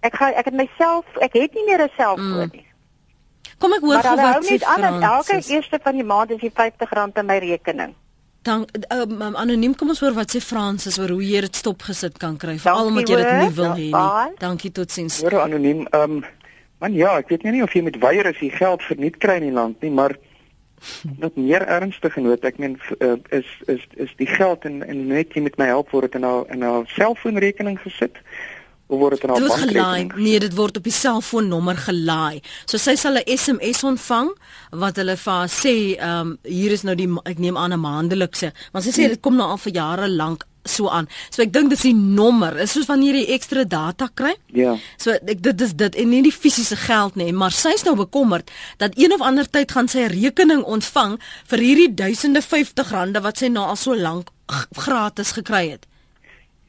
[0.02, 2.50] ek gaan ek het myself ek het nie meer 'n selfoon Mm.
[2.52, 2.66] nie.
[3.58, 5.94] Kom ek hoor Maar gou hulle hou wat sê net aan dat elke eerste van
[5.94, 7.94] die maand is die R50 in my rekening.
[8.42, 11.82] Dan um, um, anoniem kom ons hoor wat sê Francis oor hoe jy dit stop
[11.82, 14.36] gesit kan kry veral omdat jy dit nie wil hê nie.
[14.38, 15.20] Dankie totsiens.
[15.20, 16.24] Hoor anoniem, ehm um,
[16.80, 19.42] man ja, ek weet nie of jy met weier as jy geld verniet kry in
[19.50, 20.16] die land nie, maar
[21.18, 25.34] nog meer ernstig genoot, ek meen uh, is is is die geld en en net
[25.34, 28.20] jy met my help word dit in haar in haar selfoonrekening gesit
[28.90, 30.10] of word dit in haar word gelaai.
[30.18, 32.42] Nee, dit word op die selfoonnommer gelaai.
[32.66, 34.30] So sy sal 'n SMS ontvang
[34.82, 37.80] wat hulle vir haar sê, ehm um, hier is nou die ek neem aan 'n
[37.80, 38.52] maandelikse.
[38.72, 41.08] Want sy sê dit kom nou al vir jare lank so aan.
[41.30, 42.58] So ek dink dis die nommer.
[42.60, 44.34] Is soos wanneer jy ekstra data kry.
[44.52, 44.76] Ja.
[45.00, 48.50] So ek dit is dit en nie die fisiese geld nie, maar sy's nou bekommerd
[48.78, 53.20] dat een of ander tyd gaan sy 'n rekening ontvang vir hierdie duisende 50 rande
[53.20, 54.30] wat sy nou al so lank
[54.76, 55.86] gratis gekry het.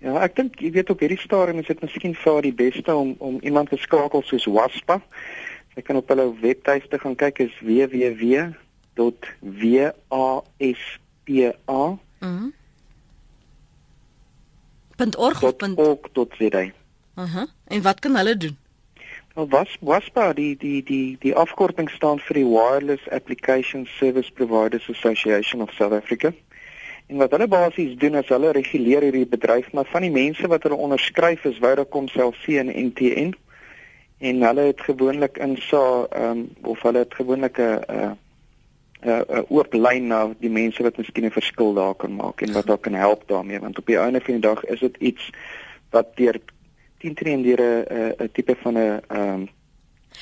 [0.01, 3.11] Ja, ek dink jy weet op hierdie stadium is dit miskien vir die beste om
[3.19, 4.97] om iemand te skakel soos Waspa.
[5.75, 8.57] Jy kan op hulle webtuiste gaan kyk is www.waspa
[12.21, 12.49] Mhm.
[15.17, 16.71] .org of punt- .org.za.
[17.15, 17.47] Aha.
[17.67, 18.57] En wat kan hulle doen?
[19.35, 24.89] Nou was WASPA die die die die afkorting staan vir die Wireless Application Service Providers
[24.89, 26.33] Association of South Africa.
[27.11, 30.63] En wat hulle basies doen is hulle reguleer hierdie bedryf, maar van die mense wat
[30.63, 33.33] hulle onderskryf is Vodacom, Cell C en MTN.
[34.23, 38.15] En hulle het gewoonlik in sa ehm um, of hulle het gewoonlik 'n 'n
[39.09, 42.67] 'n oop lyn na die mense wat miskien 'n verskil daar kan maak en wat
[42.67, 45.29] daar kan help daarmee want op die einde van die dag is dit iets
[45.89, 46.39] wat deur
[46.99, 49.49] teen teen deur 'n 'n 'n tipe van 'n ehm um,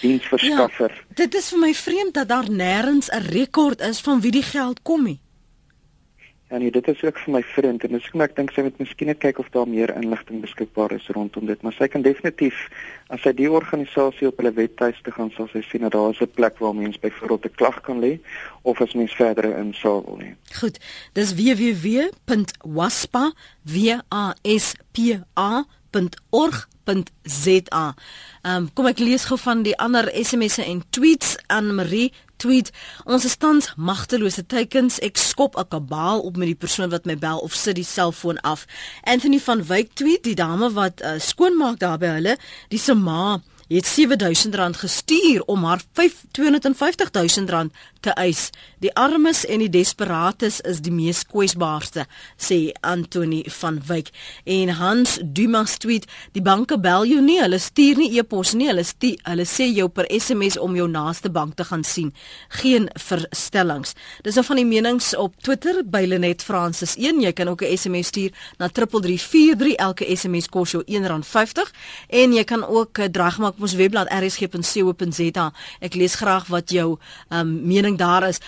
[0.01, 0.91] diensverskaffer.
[0.95, 1.15] Ja.
[1.15, 4.81] Dit is vir my vreemd dat daar nêrens 'n rekord is van wie die geld
[4.81, 5.19] kom nie.
[6.49, 8.79] Ja nee, dit is ook vir my vriend en dis hoekom ek dink sy moet
[8.81, 12.57] miskien net kyk of daar meer inligting beskikbaar is rondom dit, maar sy kan definitief
[13.13, 16.33] as sy die organisasie op hulle webtuiste gaan sal sy sien dat daar is 'n
[16.33, 18.19] plek waar mense byvoorbeeld 'n klag kan lê
[18.63, 20.35] of as mens verdere insaag wil hê.
[20.59, 20.79] Goed.
[21.13, 23.31] Dis www.waspa
[23.63, 23.77] w
[24.13, 24.97] a s p
[25.33, 26.75] a.org.za.
[28.41, 32.71] Ehm um, kom ek lees gou van die ander SMS'e en tweets aan Marie tweet
[33.05, 34.99] ons is tans magtelose teikens.
[35.03, 38.39] Ek skop 'n kabaal op met die persoon wat my bel of sit die selfoon
[38.41, 38.65] af.
[39.03, 42.37] Anthony van Wyk tweet die dame wat uh, skoonmaak daar by hulle
[42.69, 48.49] die se ma het R7000 gestuur om haar 250000 rand te eis.
[48.79, 52.05] Die armes en die desperates is die mees kwesbaarste,
[52.39, 54.09] sê Anthony van Wyk.
[54.43, 58.83] En Hans Dumas tweet: "Die banke bel jou nie, hulle stuur nie e-pos nie, hulle
[58.83, 62.13] stuur, hulle sê jou per SMS om jou naaste bank te gaan sien.
[62.47, 67.21] Geen verstellings." Dis nou van die menings op Twitter by Lenet Francis 1.
[67.21, 69.75] Jy kan ook 'n SMS stuur na 3343.
[69.75, 71.71] Elke SMS kos jou R1.50
[72.07, 75.51] en jy kan ook uh, draai gemaak op ons webblad rsg.co.za.
[75.83, 78.39] Ek lees graag wat jou um, mening daar is.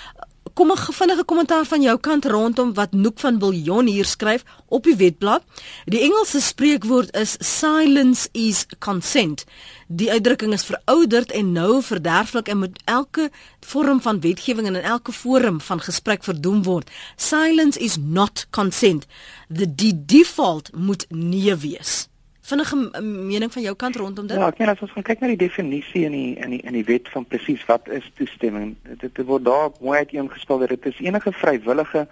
[0.54, 4.84] Kom 'n vinnige kommentaar van jou kant rondom wat Noek van Biljon hier skryf op
[4.84, 5.44] die webblad.
[5.86, 9.46] Die Engelse spreekwoord is silence is consent.
[9.88, 14.82] Die uitdrukking is verouderd en nou verderflik en moet elke vorm van wetgewing en in
[14.82, 16.90] elke forum van gesprek verdoem word.
[17.16, 19.06] Silence is not consent.
[19.50, 22.11] The die default moet nee wees.
[22.42, 24.38] Vinnige mening van jou kant rondom dit?
[24.38, 26.74] Ja, ek meen as ons gaan kyk na die definisie in die in die in
[26.74, 28.76] die wet van presies wat is toestemming.
[28.84, 32.08] Dit, dit word daar mooi uiteengespel dat dit is enige vrywillige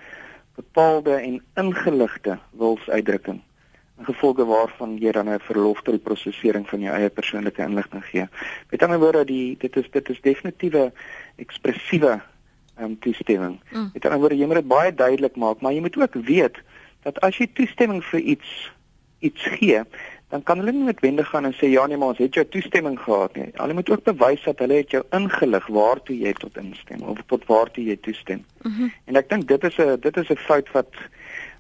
[0.55, 3.41] bepaalde en ingeligte wilsuitdrukking
[3.99, 8.05] in gevolge waarvan jy dan 'n verlof tot die prosesering van jou eie persoonlike inligting
[8.05, 8.27] gee.
[8.69, 10.91] Met ander woorde, die dit is dit is definitiewe
[11.35, 12.21] ekspressiewe
[12.79, 13.59] um, toestemming.
[13.71, 13.89] Mm.
[13.93, 16.57] Met ander woorde, jy moet dit baie duidelik maak, maar jy moet ook weet
[17.03, 18.71] dat as jy toestemming vir iets
[19.19, 19.83] iets gee,
[20.29, 22.99] dan kan hulle nie noodwendig gaan en sê ja nee, maar ons het jou toestemming
[22.99, 23.49] gehad nie.
[23.53, 27.45] Hulle moet ook bewys dat hulle het jou ingelig waartoe jy tot instem of tot
[27.49, 28.45] waartoe jy toestem.
[28.61, 28.91] Mm -hmm.
[29.05, 30.93] En ek dink dit is 'n dit is 'n fout wat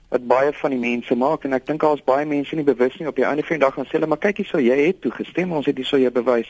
[0.09, 3.07] wat baie van die mense maak en ek dink daar's baie mense nie bewus nie
[3.07, 5.51] op die einde van die dag gaan sê hulle maar kyk hierso jy het toegestem
[5.51, 6.49] ons het hierso jou bewys.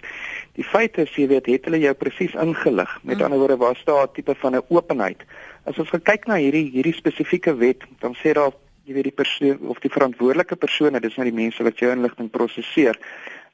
[0.55, 2.99] Die feit is jy weet het hulle jou presies ingelig.
[3.03, 3.23] Met Mm.
[3.23, 5.21] ander woorde was daar 'n tipe van 'n openheid.
[5.63, 8.51] As ons kyk na hierdie hierdie spesifieke wet, dan sê daar
[8.89, 12.31] jy weet die persoon of die verantwoordelike persone, dis nou die mense wat jou inligting
[12.33, 12.97] prosesseer.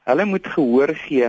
[0.08, 1.28] Hulle moet gehoor gee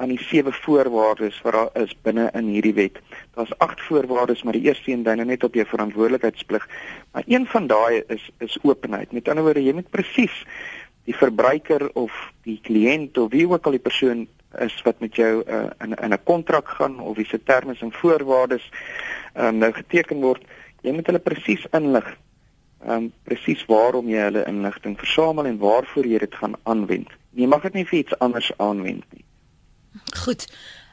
[0.00, 3.00] aan die sewe voorwaardes wat daar is binne in hierdie wet.
[3.34, 6.68] Daar's agt voorwaardes, maar die eerste een dui nou net op jou verantwoordelikheidsplig.
[7.12, 9.12] Maar een van daai is is openheid.
[9.12, 10.44] Met ander woorde, jy moet presies
[11.10, 12.14] die verbruiker of
[12.46, 14.28] die kliënt of wie ook al die persoon
[14.62, 17.92] is wat met jou uh, in in 'n kontrak gaan of wie se terme en
[17.92, 18.70] voorwaardes
[19.34, 20.42] um, nou geteken word,
[20.82, 22.16] jy moet hulle presies inlig.
[22.84, 27.10] Ehm um, presies waarom jy hulle inligting versamel en waarvoor jy dit gaan aanwend.
[27.36, 29.24] Jy mag dit nie vir iets anders aanwend nie.
[30.24, 30.46] Goed.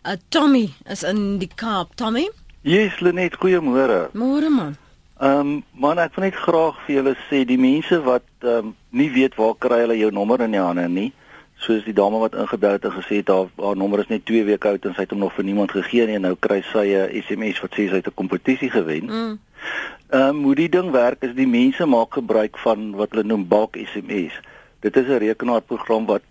[0.03, 1.95] Uh, Tommy is in die Kaap.
[1.95, 2.27] Tommy?
[2.61, 4.09] Yes, Lenet, goeiemôre.
[4.13, 4.75] Môre man.
[5.19, 8.75] Ehm um, man, ek wil net graag vir julle sê die mense wat ehm um,
[8.89, 11.11] nie weet waar kry hulle jou nommer in die hande nie
[11.57, 14.43] soos die dame wat ingebel het en gesê het haar haar nommer is net 2
[14.45, 16.85] weke oud en sy het hom nog vir niemand gegee nie en nou kry sy
[16.93, 19.05] 'n SMS wat sê sy het 'n kompetisie gewen.
[19.05, 19.39] Mm.
[20.09, 23.41] Ehm um, hoe die ding werk is die mense maak gebruik van wat hulle noem
[23.47, 24.35] bulk SMS.
[24.79, 26.21] Dit is 'n rekenaarprogram wat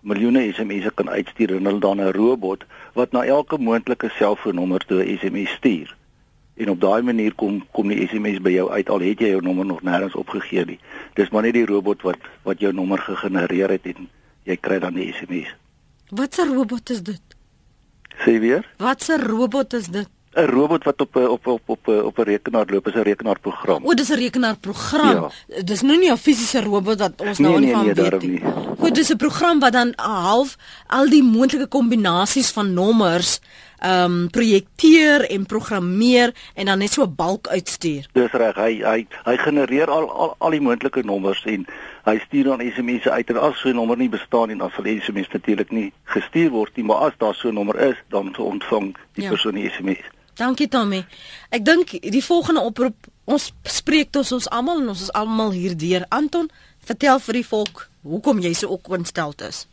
[0.00, 2.62] miljoene SMS'e kan uitstuur en hulle dan 'n robot
[2.94, 5.96] wat na elke moontlike selfoonnommer toe 'n SMS stuur.
[6.54, 9.42] En op daai manier kom kom die SMS by jou uit al het jy jou
[9.42, 10.78] nommer nog nêrens opgegee nie.
[11.14, 14.08] Dis maar net die robot wat wat jou nommer gegenereer het en
[14.42, 15.54] jy kry dan die SMS.
[16.10, 17.22] Wat 'n robot is dit?
[18.22, 18.70] Sê weer?
[18.76, 20.08] Wat 'n robot is dit?
[20.32, 23.84] 'n robot wat op op op op op 'n rekenaar loop is 'n rekenaarprogram.
[23.84, 25.30] O, dis 'n rekenaarprogram.
[25.46, 25.62] Ja.
[25.62, 28.42] Dis nou nie 'n fisiese robot wat ons nou nee, nee, van nee, weet nie.
[28.78, 33.40] Goed, dis 'n program wat dan half al die moontlike kombinasies van nommers
[33.80, 38.06] ehm um, projekteer en programmeer en dan net so 'n balk uitstuur.
[38.12, 38.56] Dis reg.
[38.56, 41.66] Hy hy hy genereer al al al die moontlike nommers en
[42.04, 44.84] hy stuur dan SMS'e uit en as so 'n nommer nie bestaan nie, dan sal
[44.84, 48.36] die SMS natuurlik nie gestuur word nie, maar as daar so 'n nommer is, dan
[48.36, 49.28] ontvang die ja.
[49.28, 50.19] persoon die SMS.
[50.38, 51.04] Dankie Tommy.
[51.50, 55.76] Ek dink die volgende oproep ons spreek tot ons almal en ons is almal hier
[55.78, 56.06] deur.
[56.08, 56.50] Anton,
[56.86, 59.66] vertel vir die volk hoekom jy so ontstel is.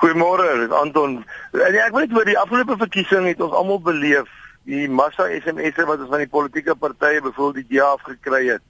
[0.00, 1.22] Goeiemôre, Anton.
[1.56, 4.28] Ek weet oor die afgelope verkiesing het ons almal beleef
[4.66, 8.62] die massa SMS'e wat ons van die politieke partye byvoorbeeld die DA afgekry het.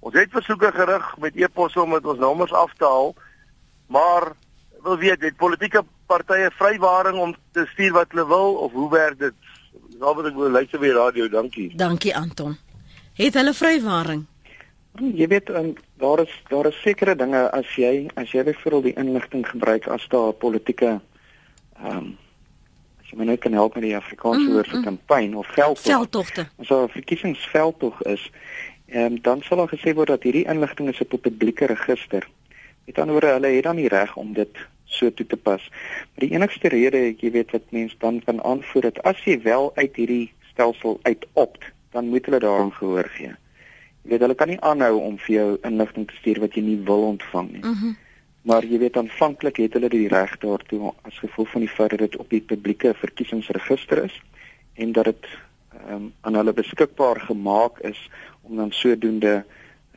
[0.00, 3.12] Ons het versoeke gerig met e-posse om dit ons nommers af te haal.
[3.90, 4.30] Maar
[4.84, 9.18] wil weet, het politieke partye vrywaring om te stuur wat hulle wil of hoe werk
[9.18, 9.34] dit?
[10.00, 11.68] Nou wat ek wil luister weer radio, dankie.
[11.76, 12.56] Dankie Anton.
[13.18, 14.22] Het hulle vrywaring?
[14.96, 18.96] Jy weet um, daar is daar is sekere dinge as jy as jy byvoorbeeld die
[19.02, 22.08] inligting gebruik as daar politieke ehm um,
[23.02, 24.88] as jy my net kan help met die Afrikaanse mm, woord vir mm.
[24.88, 25.92] kampanje of veldtog.
[25.92, 26.48] Veldtogte.
[26.56, 28.30] As daar 'n verkiesingsveldtog is,
[28.88, 32.28] ehm um, dan sal daar gesê word dat hierdie inligting is op 'n publieke register.
[32.86, 34.56] Met ander woorde, hulle het dan die reg om dit
[34.90, 35.62] so toe te pas.
[35.70, 39.70] Maar die enigste rede, jy weet wat mense dan kan aanvoer dat as jy wel
[39.76, 43.34] uit hierdie stelsel uitopt, dan moet hulle daarom gehoor gee.
[44.02, 46.78] Jy weet hulle kan nie aanhou om vir jou inligting te stuur wat jy nie
[46.88, 47.64] wil ontvang nie.
[47.64, 47.96] Mm -hmm.
[48.42, 51.98] Maar jy weet aanvanklik het hulle die reg daartoe as gevolg van die feit dat
[51.98, 54.22] dit op die publieke verkiesingsregister is
[54.74, 55.26] en dat dit
[55.90, 58.00] um, aan hulle beskikbaar gemaak is
[58.42, 59.44] om dan sodoende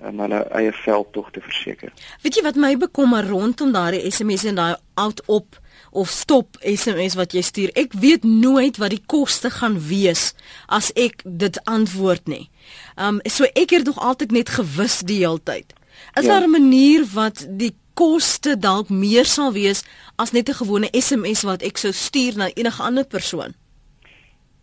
[0.01, 1.93] um, hulle eie veldtog te verseker.
[2.21, 5.59] Weet jy wat my bekommer rondom daardie SMS en daai out op
[5.91, 7.71] of stop SMS wat jy stuur?
[7.77, 10.33] Ek weet nooit wat die koste gaan wees
[10.67, 12.49] as ek dit antwoord nie.
[12.97, 15.73] Um so ek het nog altyd net gewis die hele tyd.
[16.17, 16.33] Is ja.
[16.33, 19.83] daar 'n manier wat die koste dalk meer sal wees
[20.15, 23.53] as net 'n gewone SMS wat ek sou stuur na enige ander persoon?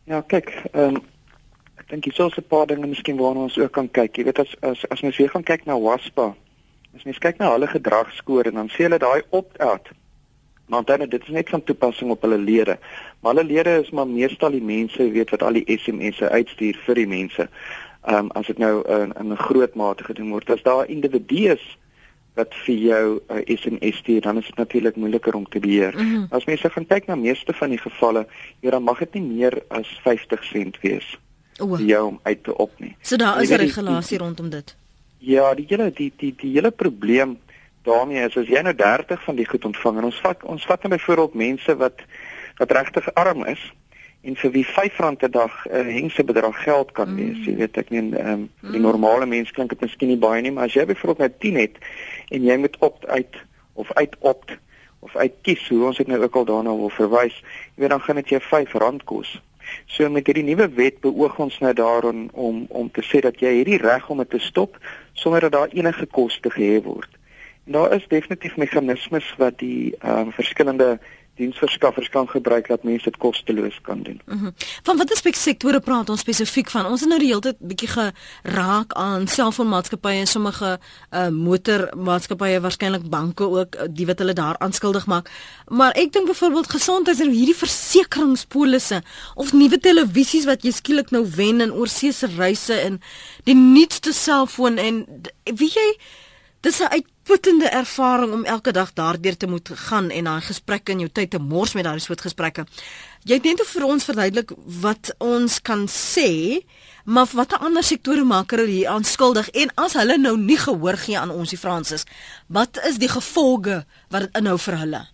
[0.05, 1.03] Ja, kyk, ehm um,
[1.91, 4.17] dink jy soos 'n paar dinge miskien waarna ons ook kan kyk.
[4.17, 6.35] Jy weet as as as mens weer gaan kyk na WASPA,
[6.95, 9.91] as mens kyk na hulle gedragskoor en dan sê hulle daai opt-out.
[10.71, 12.79] Maar dan dit is net van toepassing op hulle lede.
[13.21, 16.79] Maar hulle lede is maar meestal die mense, jy weet wat al die SMS'e uitstuur
[16.87, 17.49] vir die mense.
[18.07, 21.59] Ehm um, as dit nou in 'n groot mate gedoen word, as daar individue
[22.35, 25.95] wat vir jou 'n uh, SMS stuur, dan is dit natuurlik moeiliker om te beheer.
[25.97, 26.27] Mm -hmm.
[26.31, 28.27] As mense gaan kyk na meeste van die gevalle,
[28.61, 31.19] ja, dan mag dit nie meer as 50 sent wees
[31.61, 32.97] vir jou om uit te op nie.
[33.03, 34.77] So daar is 'n regulasie rondom dit.
[35.19, 37.39] Ja, die hele die die die hele probleem
[37.83, 40.83] daarmee is as jy nou 30 van die goed ontvang en ons vat ons vat
[40.83, 42.01] net nou byvoorbeeld mense wat
[42.57, 43.73] wat regtig arm is
[44.23, 47.37] en vir wie R5 'n dag 'n uh, hengse bedrag geld kan wees.
[47.37, 47.45] Mm.
[47.45, 48.83] Jy weet ek meen ehm um, die mm.
[48.83, 51.77] normale mens klink dit miskien nie baie nie, maar as jy byvoorbeeld net 10 het
[52.29, 53.37] en jy moet opt uit
[53.73, 54.59] of uit opt
[55.01, 57.37] of uit kies hoe ons dit nou ook al daarna wil verwys,
[57.75, 59.41] jy weet dan gaan dit jou R5 kos.
[59.87, 63.53] So met hierdie nuwe wet beoog ons nou daarin om om te sê dat jy
[63.61, 64.79] hierdie reg om dit te stop
[65.13, 67.11] sonder dat daar enige koste gehef word.
[67.67, 70.99] En daar is definitief meganismes wat die ehm um, verskillende
[71.41, 74.21] diensverskaffers kan gebruik dat mense dit kosteloos kan doen.
[74.27, 74.55] Mm -hmm.
[74.83, 76.87] Van watter sektore praat ons spesifiek van?
[76.87, 83.09] Ons het nou die hele tyd bietjie geraak aan selfoonmaatskappye en sommige uh, motormaatskappye, waarskynlik
[83.09, 85.31] banke ook, uh, die wat hulle daar aanskuldig maak.
[85.67, 89.03] Maar ek dink byvoorbeeld gesondheids en hierdie versekeringspolisse
[89.35, 93.01] of nuwe televisies wat jy skielik nou wen in oorsese reise en
[93.45, 95.07] die nuutste selfoon en
[95.45, 95.89] weet jy
[96.61, 101.05] dis 'n uitputtende ervaring om elke dag daardeur te moet gaan en daai gesprekke in
[101.05, 102.65] jou tyd te mors met daai soort gesprekke.
[103.23, 104.51] Jy het net vir ons verduidelik
[104.83, 106.59] wat ons kan sê,
[107.05, 111.19] maar watter ander sektore maak hulle hier aanskuldig en as hulle nou nie gehoor gee
[111.21, 112.03] aan ons die Fransis,
[112.49, 115.05] wat is die gevolge wat dit inhou vir hulle?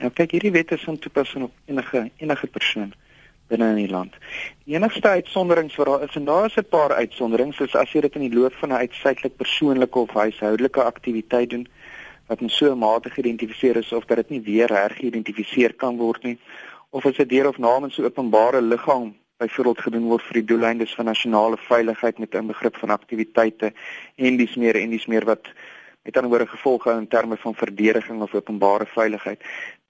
[0.00, 2.94] Ja, kyk hierdie wet is van toepassing op enige enige persoon
[3.52, 4.16] binne in die land.
[4.64, 8.00] Die enigste uitsonderings wat daar is en daar is 'n paar uitsonderings, is as jy
[8.00, 11.66] dit in die loop van 'n uitsluitlik persoonlike of huishoudelike aktiwiteit doen
[12.26, 16.22] wat in so 'n mate geïdentifiseer is of dat dit nie weer hergeïdentifiseer kan word
[16.22, 16.38] nie
[16.90, 20.94] of as dit deur of namens 'n openbare liggaam byvoorbeeld gedoen word vir die doeleindes
[20.94, 23.72] van nasionale veiligheid met 'n begrip van aktiwiteite
[24.16, 25.48] en dis meer en dis meer wat
[26.02, 29.40] met ander woorde gevolge in terme van verdediging of openbare veiligheid.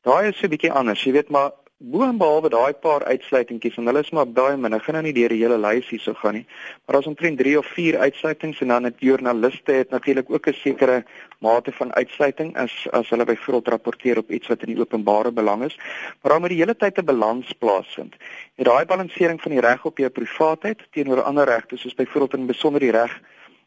[0.02, 1.50] Daai is so 'n bietjie anders, jy weet maar
[1.91, 4.74] boonbehalwe daai paar uitsluitingkies en hulle is maar baie min.
[4.76, 6.45] Ek gaan nou nie deur die hele lys hierso gaan nie.
[6.85, 10.55] Maar daar's omtrent 3 of 4 uitsluitings en dan het joernaliste het natuurlik ook 'n
[10.55, 11.05] sekere
[11.41, 15.64] mate van uitsluiting as as hulle byvoorbeeld rapporteer op iets wat in die openbare belang
[15.64, 15.76] is.
[16.22, 18.14] Maar dan moet die hele tyd 'n balans plaasvind.
[18.57, 22.47] En daai balansering van die reg op jou privaatheid teenoor ander regte soos byvoorbeeld in
[22.47, 23.20] besonder die reg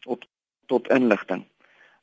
[0.06, 0.24] op
[0.66, 1.44] tot inligting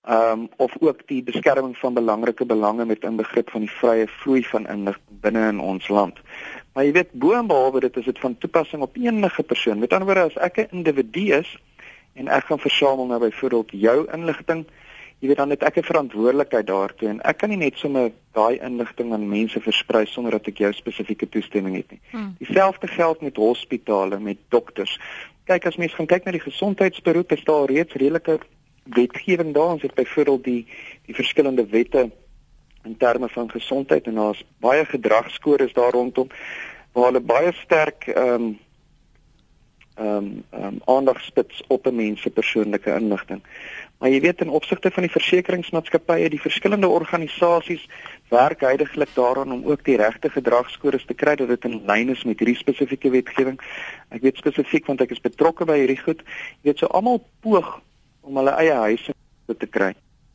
[0.03, 4.43] ehm um, of ook die beskerming van belangrike belange met inbegrip van die vrye vloei
[4.43, 6.17] van inligting binne in ons land.
[6.73, 9.79] Maar jy weet boonbehalwe dit is dit van toepassing op enige persoon.
[9.79, 11.57] Met ander woorde as ek 'n individu is
[12.13, 14.65] en ek gaan versamel nou byvoorbeeld jou inligting,
[15.19, 18.59] jy weet dan het ek 'n verantwoordelikheid daartoe en ek kan nie net sommer daai
[18.59, 21.99] inligting aan mense versprei sonder dat ek jou spesifieke toestemming het nie.
[22.11, 22.35] Hmm.
[22.39, 24.99] Dieselfde geld met hospitale, met dokters.
[25.45, 28.39] Kyk as mens gaan kyk na die gesondheidsberoep, is daar reeds redelike
[28.83, 30.67] wetgewing daar ons het byvoorbeeld die
[31.05, 32.09] die verskillende wette
[32.83, 36.27] in terme van gesondheid en daar's baie gedragskores daar rondom
[36.91, 38.59] waar hulle baie sterk ehm um,
[39.95, 43.41] ehm um, um, aandag spits op 'n mens se persoonlike inligting.
[43.97, 47.89] Maar jy weet in opsigte van die versekeringsmaatskappye, die verskillende organisasies
[48.29, 52.23] werk heidaglik daaraan om ook die regte gedragskores te kry dat dit in lyn is
[52.23, 53.61] met hierdie spesifieke wetgewing.
[54.09, 56.23] Ek weet spesifiek want ek is betrokke by hierdie goed.
[56.61, 57.81] Jy weet so almal poog
[58.23, 59.13] om hulle eie huise
[59.59, 59.93] te kry.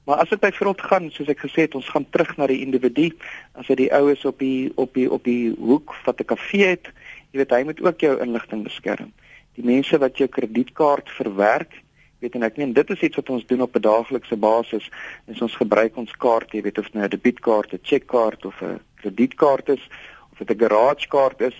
[0.08, 3.10] Maar as dit byvoorbeeld gaan, soos ek gesê het, ons gaan terug na die individu,
[3.60, 6.88] as dit die oues op die op die op die hoek wat 'n kafee het,
[7.32, 9.12] jy weet hy moet ook jou inligting beskerm.
[9.60, 11.82] Die mense wat jou kredietkaart verwerk,
[12.24, 14.88] weet en ek meen dit is iets wat ons doen op 'n daaglikse basis.
[15.26, 18.80] Is ons gebruik ons kaart, jy weet of nou 'n debietkaart, 'n chequekaart of 'n
[18.94, 19.88] kredietkaart is
[20.32, 21.56] of dit 'n garagekaart is.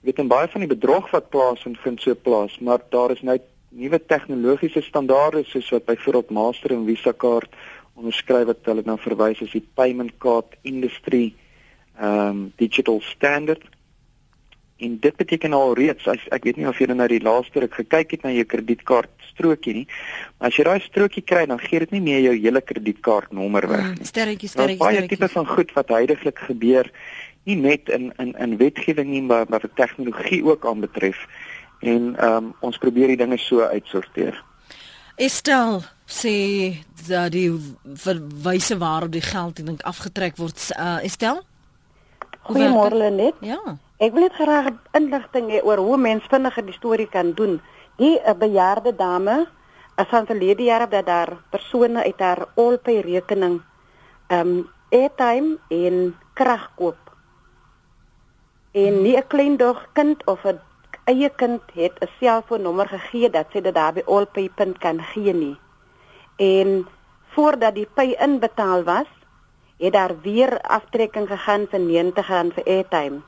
[0.00, 3.22] Jy weet en baie van die bedrog wat plaasvind vind so plaas, maar daar is
[3.22, 3.40] nou
[3.70, 7.52] nuwe tegnologiese standaarde soos wat byvoorbeeld Master en Visa kaart
[7.94, 11.30] onderskryf wat hulle nou verwys as die payment card industry
[12.00, 13.62] um digital standard.
[14.80, 17.74] En dit beteken al reeds as ek weet nie of jy nou die laaste ruk
[17.82, 19.86] gekyk het na jou kredietkaart strokie nie
[20.38, 23.86] maar as jy daai strokie kry dan gee dit nie meer jou hele kredietkaartnommer weg
[23.86, 24.08] mm, nie.
[24.08, 26.90] sterretjie sterretjie baie tipe van goed wat heidaglik gebeur
[27.48, 31.24] nie net in in in wetgewing nie maar wat tegnologie ook aanbetref
[31.80, 34.36] en ehm um, ons probeer die dinge so uitsorteer.
[35.16, 36.36] Estel sê
[37.08, 37.50] dat die
[37.84, 41.42] verwyse waarop die geld ek dink afgetrek word uh, Estel?
[42.48, 43.36] Goeiemôre net.
[43.44, 43.60] Ja.
[44.00, 47.60] Ek wil net graag inligting hê oor hoe mens vinniger die storie kan doen.
[48.00, 49.46] Die uh, bejaarde dame
[50.00, 53.60] as van verlede jaar dat daar persone uit haar Allpay rekening
[54.28, 56.98] ehm um, airtime en krag koop.
[58.72, 60.58] En nie 'n klein dog kind of 'n
[61.04, 65.56] eie kind het 'n selfoonnommer gegee dat sy dit daar by Allpay.com kan gee nie.
[66.36, 66.86] En
[67.34, 69.06] voordat die pay inbetaal was,
[69.78, 73.20] het daar weer aftrekking gegaan vir 90 rand vir airtime.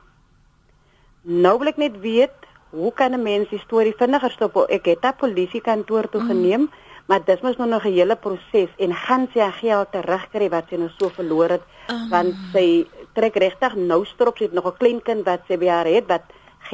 [1.21, 4.57] Nou wil ek net weet, hoe kan 'n mens die storie vinniger stop?
[4.69, 6.27] Ek het 'n polisiekantoor toe mm.
[6.27, 6.71] geneem, mm.
[7.05, 10.75] maar dit was nog 'n hele proses en gaan sy haar geld terugkry wat sy
[10.75, 12.09] nou so verloor het, um.
[12.09, 15.67] want sy trek regtig nou strop sy het nog 'n klein kind wat sy by
[15.67, 16.21] haar het wat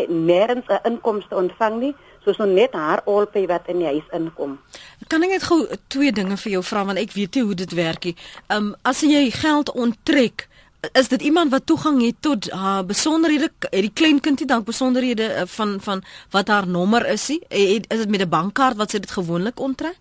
[0.07, 4.59] nêrens 'n inkomste ontvang nie, soos nou net haar alpay wat in die huis inkom.
[5.07, 7.73] Kan ek net gou twee dinge vir jou vra want ek weet nie hoe dit
[7.73, 8.15] werk nie.
[8.49, 10.47] Um as jy geld onttrek,
[10.91, 15.23] is dit iemand wat toegang het tot haar besonderhede, het die kleinkind nie dalk besonderhede
[15.23, 17.41] eh, van van wat haar nommer is nie?
[17.49, 19.97] Is dit met 'n bankkaart wat sy dit gewoonlik onttrek?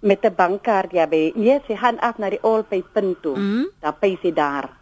[0.00, 1.32] Met 'n bankkaart ja, by.
[1.34, 3.36] Nee, sy gaan af na die alpay punt toe.
[3.36, 3.68] Mm -hmm.
[3.80, 4.81] Dan pay sy daar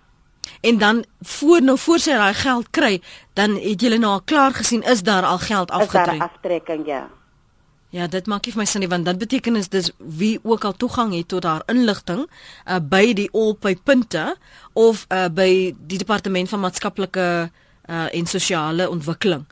[0.61, 3.01] en dan voor nou voor sy daai geld kry,
[3.33, 6.13] dan het julle nou al klaar gesien is daar al geld afgetrek.
[6.13, 7.09] Is daar aftrekking ja.
[7.91, 10.65] Ja, dit maak nie vir my sin nie want dit beteken is dis wie ook
[10.65, 14.37] al toegang het tot haar inligting uh, by die Allpay punte
[14.79, 19.43] of uh, by die departement van maatskaplike uh, en sosiale ontwikkeling.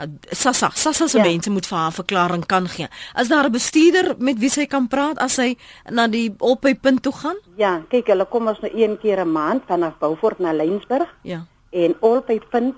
[0.00, 1.24] Uh, Sassa, Sassa se ja.
[1.24, 2.88] mense moet vir haar verklaring kan gee.
[3.20, 5.56] Is daar 'n bestuurder met wie sy kan praat as sy
[5.90, 7.36] na die opheipunt toe gaan?
[7.56, 11.08] Ja, kyk, hulle kom ons nou een keer 'n maand vanaf Beaufort na Lensburg.
[11.22, 11.44] Ja.
[11.70, 12.76] En opheipunt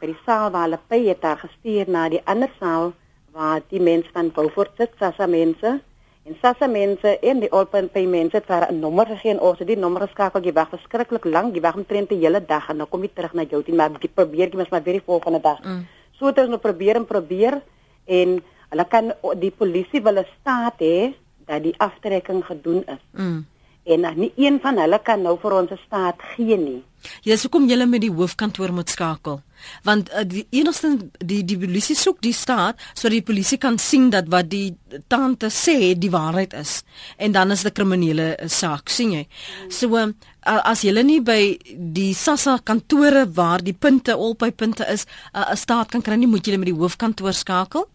[0.00, 2.92] by die saal waar hulle pay het daar gestuur na die ander saal
[3.32, 5.80] waar die mense van Beaufort sit, Sassa mense.
[6.22, 9.66] En Sassa mense en die open payments het vir 'n nommer gegee en ons het
[9.66, 10.42] die nommer geskakel.
[10.42, 13.32] Jy wag verskriklik lank, jy wag omtrent die hele dag en dan kom jy terug
[13.32, 15.64] na jou team, maar jy probeer jy mos maar weer die volgende dag.
[15.64, 15.86] Mm.
[16.22, 17.56] So het ons nou probeer en probeer
[18.06, 18.36] en
[18.70, 19.10] hulle kan
[19.42, 21.16] die polisie wil staat hê
[21.50, 23.02] dat die aftrekking gedoen is.
[23.10, 23.40] Mm
[23.84, 26.82] en nie een van hulle kan nou vir ons 'n staat gee nie.
[27.22, 29.40] Ja, so kom julle met die hoofkantoor moet skakel.
[29.86, 34.10] Want uh, die enigste die die polisie soek die staat sodat die polisie kan sien
[34.10, 34.74] dat wat die
[35.12, 36.82] tante sê die waarheid is.
[37.16, 39.26] En dan is dit 'n kriminele uh, saak, sien jy?
[39.68, 45.06] So uh, as julle nie by die SASSA kantore waar die punte by punte is,
[45.34, 47.88] 'n uh, staat kan kry nie, moet julle met die hoofkantoor skakel.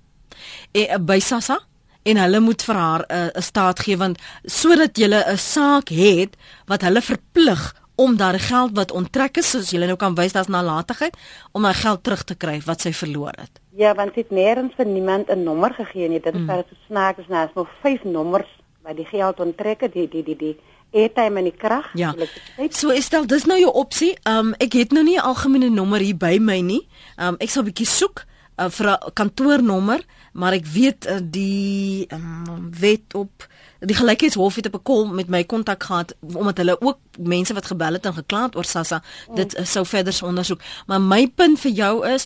[0.72, 1.60] En uh, by SASSA
[2.08, 6.38] en hulle moet vir haar 'n uh, staat gee want sodat jy 'n saak het
[6.66, 10.52] wat hulle verplig om daardie geld wat onttrek is soos jy nou kan wys daar's
[10.54, 11.18] nalatigheid
[11.52, 13.60] om haar geld terug te kry wat sy verloor het.
[13.78, 16.22] Ja, want dit nêrens vir niemand 'n nommer gegee nie.
[16.22, 16.70] Dit is baie mm.
[16.70, 18.50] so snaaks, nou is nog vyf nommers
[18.84, 20.56] wat die geld onttrek, die die die die
[20.94, 21.90] airtime en die krag.
[21.94, 22.14] Ja.
[22.70, 24.16] So stel dis nou jou opsie.
[24.30, 26.88] Um ek het nou nie 'n algemene nommer hier by my nie.
[27.18, 28.26] Um ek sal 'n bietjie soek
[28.58, 30.02] uh, vir 'n kantoornommer,
[30.34, 33.48] maar ek weet uh, die um, wet op
[33.80, 37.66] die gelykheidshof het op 'n kol met my kontak gehad omdat hulle ook mense wat
[37.66, 39.02] gebel het en gekla het oor Sassa
[39.36, 40.62] dit uh, sou verder ondersoek.
[40.88, 42.26] Maar my punt vir jou is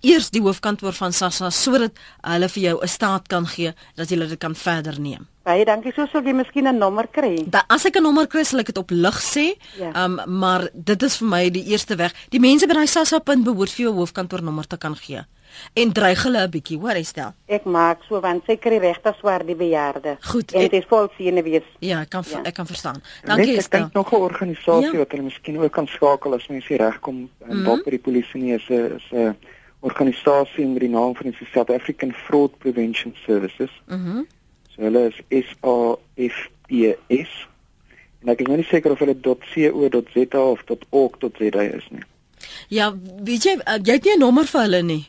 [0.00, 4.16] eers die hoofkantoor van Sassa sodat hulle vir jou 'n staat kan gee dat jy
[4.16, 5.26] dit kan verder neem.
[5.42, 5.92] Baie dankie.
[5.92, 7.44] So sou jy miskien 'n nommer kry.
[7.46, 9.56] Da, as ek 'n nommer kry, sal ek dit op lig sê.
[9.78, 10.04] Ja.
[10.04, 12.12] Um maar dit is vir my die eerste weg.
[12.28, 15.24] Die mense by daai Sassa punt behoort vir jou hoofkantoornommer te kan gee
[15.72, 17.32] en dreig hulle 'n bietjie, hoor Estel.
[17.46, 20.16] Ek maak so want seker die regte swaar die bejaarde.
[20.20, 20.52] Goed.
[20.52, 21.66] En dit is vol sien wees.
[21.78, 22.42] Ja, ek kan ja.
[22.42, 23.02] ek kan verstaan.
[23.24, 23.80] Dankie Estel.
[23.80, 24.98] Ek dink nog 'n organisasie ja?
[24.98, 27.64] wat hulle miskien ook kan skakel as mense regkom en mm -hmm.
[27.64, 29.36] dalk by die polisie nie is 'n is 'n
[29.80, 33.70] organisasie met die naam van die South African Fraud Prevention Services.
[33.86, 34.08] Mhm.
[34.08, 34.26] Mm
[34.70, 37.30] so hulle is S A F P S.
[38.22, 42.04] En ek is nou nie seker of hulle .co.za of .org.za is nie.
[42.68, 42.90] Ja,
[43.24, 45.04] weet jy, uh, jy het nie 'n nommer vir hulle nie.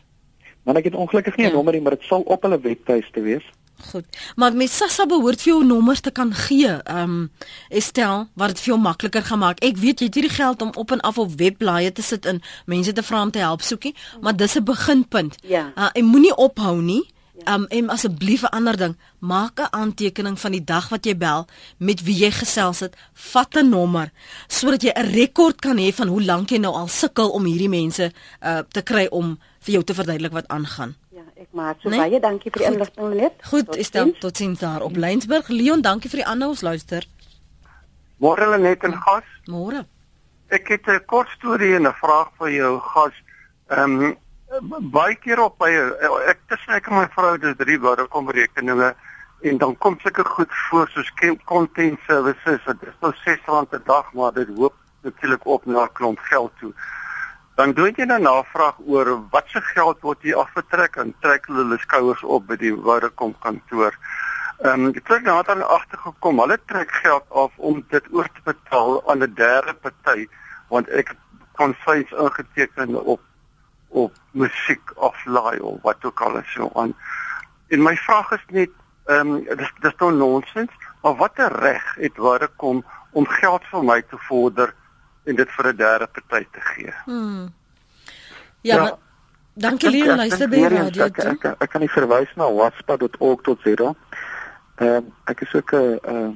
[0.64, 1.56] Maar ek het ongelukkig nie 'n ja.
[1.56, 3.46] nommer nie, maar dit sal op hulle webtuiste wees.
[3.90, 4.06] Goed.
[4.36, 6.70] Maar met Sassa behoort vir jou nommers te kan gee.
[6.70, 7.32] Ehm um,
[7.70, 9.60] Estel, wat dit vir jou makliker gemaak.
[9.60, 12.42] Ek weet jy het hierdie geld om op en af op webblaaie te sit en
[12.66, 15.36] mense te vra om te help soekie, maar dis 'n beginpunt.
[15.44, 15.72] Ja.
[15.76, 17.11] Uh, en moenie ophou nie.
[17.46, 21.48] Um en asseblief 'n ander ding, maak 'n aantekening van die dag wat jy bel,
[21.78, 24.12] met wie jy gesels het, vat 'n nommer
[24.48, 27.70] sodat jy 'n rekord kan hê van hoe lank jy nou al sukkel om hierdie
[27.70, 28.12] mense
[28.42, 30.96] uh te kry om vir jou te verduidelik wat aangaan.
[31.10, 32.00] Ja, ek maak so nee?
[32.00, 33.34] baie dankie vir die inligting net.
[33.44, 35.48] Goed, tot is dan tot sins daar op Lensburg.
[35.48, 37.08] Leon, dankie vir die aanhou luister.
[38.18, 39.24] Môre hulle net in gas.
[39.50, 39.86] Môre.
[40.50, 43.14] Ek het 'n kort storie en 'n vraag vir jou gas.
[43.70, 44.18] Ehm um,
[44.92, 45.70] baie keer op by
[46.28, 48.94] ek tussen ek en my vrou dis drie word kom rekeninge
[49.42, 51.12] en dan kom sulke goed voor soos
[51.46, 55.94] content services dit is nou R6 per dag maar dit hoop natuurlik op na 'n
[55.94, 56.74] klomp geld toe.
[57.56, 61.46] Dan doen jy 'n nou navraag oor wat se geld word hier afgetrek en trek
[61.46, 63.94] hulle hulle skouers op by die Vodacom kantoor
[64.62, 68.42] Ehm um, ek het nou dan agtergekom hulle trek geld af om dit oor te
[68.44, 70.28] betaal aan 'n derde party
[70.68, 71.16] want ek
[71.58, 73.22] kon sies ingeteken op
[73.92, 76.96] op musiek of laai of wat ook al is so aan.
[77.68, 78.70] En my vraag is net
[79.06, 80.72] ehm um, dis dis nou nonsens,
[81.02, 84.74] maar watter reg het waar kom om geld vir my te vorder
[85.24, 86.94] en dit vir 'n derde party te gee?
[87.06, 87.54] Hmm.
[88.62, 88.94] Ja, ja maar,
[89.54, 91.04] dankie Leon, luister by radio.
[91.06, 93.94] Ek, ek, ek, ek kan nie verwys na waspa.org.za.
[94.76, 96.32] Ehm um, ek is ook 'n uh,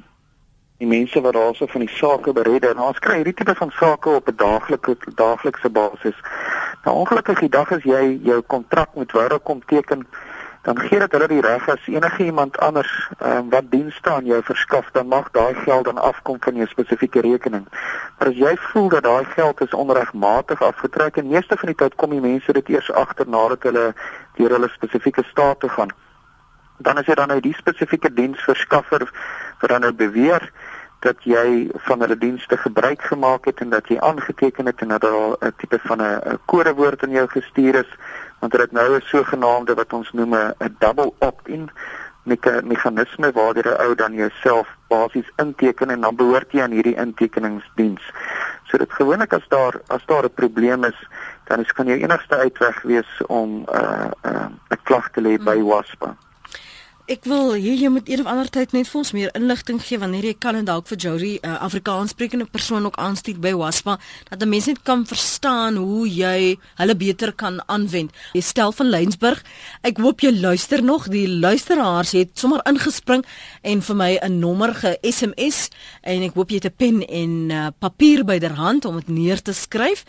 [0.78, 2.74] die mense wat daarso van die sake beredder.
[2.76, 6.18] Nou ons kry hierdie tipe van sake op 'n daaglikse daaglikse basis.
[6.84, 10.06] Nou ongelukkig die dag as jy jou kontrak met Vodacom teken,
[10.62, 14.42] dan gee dit hulle die reg as enige iemand anders um, wat dienste aan jou
[14.42, 17.66] verskaf, dan mag daai geld dan afkom van jou spesifieke rekening.
[18.18, 21.94] Maar as jy voel dat daai geld is onregmatig afgetrek en meeste van die tyd
[21.94, 23.94] kom die mense dit eers agter nadat hulle
[24.34, 25.90] deur hulle spesifieke state gaan
[26.78, 29.10] dan is dit dan nou die spesifieke diensverskaffer
[29.60, 30.50] wat dan nou beweer
[31.06, 35.00] dat jy van hulle dienste gebruik gemaak het en dat jy aangeteken het en dat
[35.06, 37.90] daar 'n tipe van 'n kodewoord aan jou gestuur is
[38.40, 41.70] want dit nou 'n sogenaamde wat ons noem 'n double opt-in
[42.72, 46.96] meganisme waar jy 'n ou dan jouself basies inteken en dan behoort jy aan hierdie
[46.96, 48.02] intekeningsdiens.
[48.64, 51.08] So dit gewoonlik as daar as daar 'n probleem is
[51.44, 55.38] dan is kan jou enigste uitweg wees om 'n uh, 'n uh, klag te lê
[55.38, 56.16] by WASPA.
[57.06, 60.00] Ek wil hier jy moet een of ander tyd net vir ons meer inligting gee
[60.02, 63.94] wanneer jy kan en dalk vir Jody 'n uh, Afrikaanssprekende persoon ook aanstuur by WASPA
[64.30, 68.10] dat die mense net kan verstaan hoe jy hulle beter kan aanwend.
[68.34, 69.44] Jy stel van Lensburg.
[69.82, 71.06] Ek hoop jy luister nog.
[71.06, 73.22] Die luisteraars het sommer ingespring
[73.62, 75.70] en vir my 'n nommer ge-SMS
[76.02, 79.52] en ek hoop jy het 'n pen en uh, papier byderhand om dit neer te
[79.52, 80.02] skryf.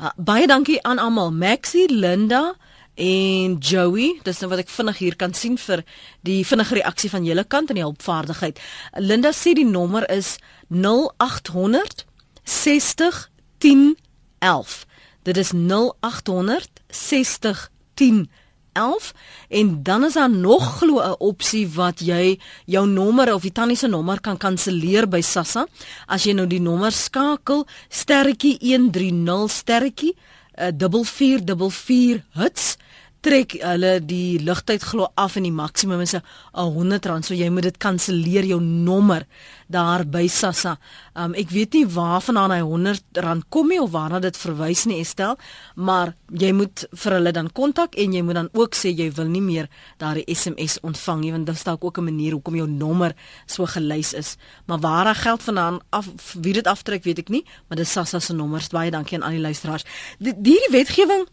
[0.00, 1.30] Uh, baie dankie aan almal.
[1.30, 2.56] Maxie, Linda,
[2.98, 5.84] en Joey, dis nou wat ek vinnig hier kan sien vir
[6.26, 8.58] die vinnige reaksie van julle kant en die hulpvaardigheid.
[8.98, 10.36] Linda sê die nommer is
[10.68, 12.04] 0800
[12.42, 13.22] 60
[13.62, 13.96] 10
[14.42, 14.74] 11.
[15.22, 18.26] Dit is 0800 60 10
[18.72, 19.12] 11
[19.48, 23.76] en dan is daar nog glo 'n opsie wat jy jou nommer of die tannie
[23.76, 25.66] se nommer kan kanselleer by Sassa.
[26.06, 30.16] As jy nou die nommer skakel sterretjie 130 sterretjie
[30.58, 32.76] 4444 hits
[33.20, 36.22] trek hulle die ligtyd glo af en die maksimum is 'n
[36.54, 39.26] R100 so jy moet dit kanselleer jou nommer
[39.68, 40.78] daar by Sassa.
[41.14, 45.36] Um, ek weet nie waarvandaan hy R100 kom nie of waarna dit verwys nie Estel,
[45.74, 49.28] maar jy moet vir hulle dan kontak en jy moet dan ook sê jy wil
[49.28, 53.14] nie meer daardie SMS ontvang nie want dit staan ook 'n manier hoekom jou nommer
[53.46, 54.36] so gelys is.
[54.66, 58.20] Maar waar hy geld vandaan af wie dit aftrek weet ek nie, maar dis Sassa
[58.20, 58.68] se nommers.
[58.68, 59.84] Baie dankie aan al die luisteraars.
[60.18, 61.26] Die, die wetgewing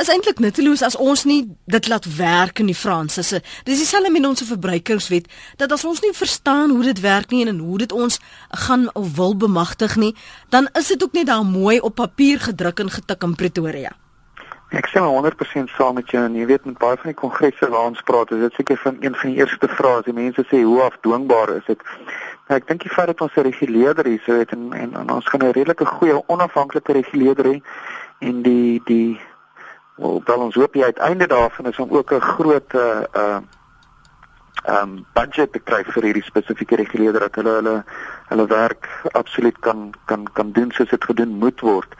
[0.00, 3.22] is eintlik nutteloos as ons nie dit laat werk in die Franse.
[3.64, 7.58] Dis dieselfde met ons verbruikerswet dat as ons nie verstaan hoe dit werk nie en
[7.58, 8.20] hoe dit ons
[8.66, 10.14] gaan of wil bemagtig nie,
[10.48, 13.92] dan is dit ook net daar mooi op papier gedruk en getik in Pretoria.
[14.74, 17.92] Ek sê 100% saam met jou en jy weet met baie van die kongresse waar
[17.92, 20.62] ons praat, is dit seker van een van die eerste vrae as die mense sê
[20.66, 21.84] hoe afdwingbaar is dit?
[22.48, 25.28] Nou, ek dink die feit dat ons 'n reguleerder hier het en, en, en ons
[25.30, 27.62] gaan 'n redelike goeie onafhanklike reguleerder hê
[28.20, 29.20] en die die
[29.96, 33.40] wel ons hoop jy uiteinde daarvan is om ook 'n groot uh uh
[34.68, 37.84] um budget te kry vir hierdie spesifieke reguleerder dat hulle hulle
[38.28, 41.94] hulle werk absoluut kan kan kan doen soos dit gedoen moet word.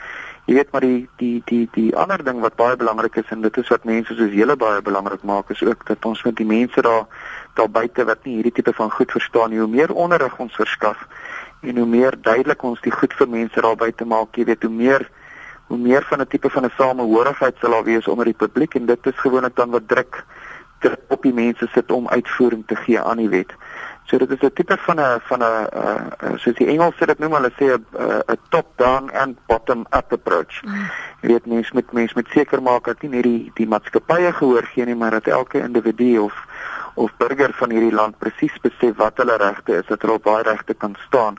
[0.45, 3.57] Jy weet maar die die die die ander ding wat baie belangrik is en dit
[3.57, 6.82] is wat mense soos julle baie belangrik maak is ook dat ons met die mense
[6.82, 7.07] daar
[7.55, 11.07] daar buite wat nie hierdie tipe van goed verstaan nie, hoe meer onderrig ons verskaf
[11.61, 14.72] en hoe meer duidelik ons die goed vir mense daar buite maak, jy weet hoe
[14.72, 15.09] meer
[15.74, 18.86] hoe meer van 'n tipe van 'n samehorigheid sal daar wees onder die publiek en
[18.86, 20.24] dit is gewoonlik dan wat druk
[20.78, 23.52] druk op die mense sit om uitvoering te gee aan die wet.
[24.04, 27.18] So dit is 'n tipe van 'n van 'n uh, soos die Engels sê dit
[27.18, 27.84] noem hulle sê 'n
[28.32, 30.62] 'n top-down and bottom-up approach.
[30.62, 30.90] Mm.
[31.20, 34.64] Jy weet mense met mense met seker maak dat nie net die die maatskappye gehoor
[34.64, 36.34] gee nie, maar dat elke individu of
[36.94, 40.42] of burger van hierdie land presies besef wat hulle regte is, dat hulle op daai
[40.42, 41.36] regte kan staan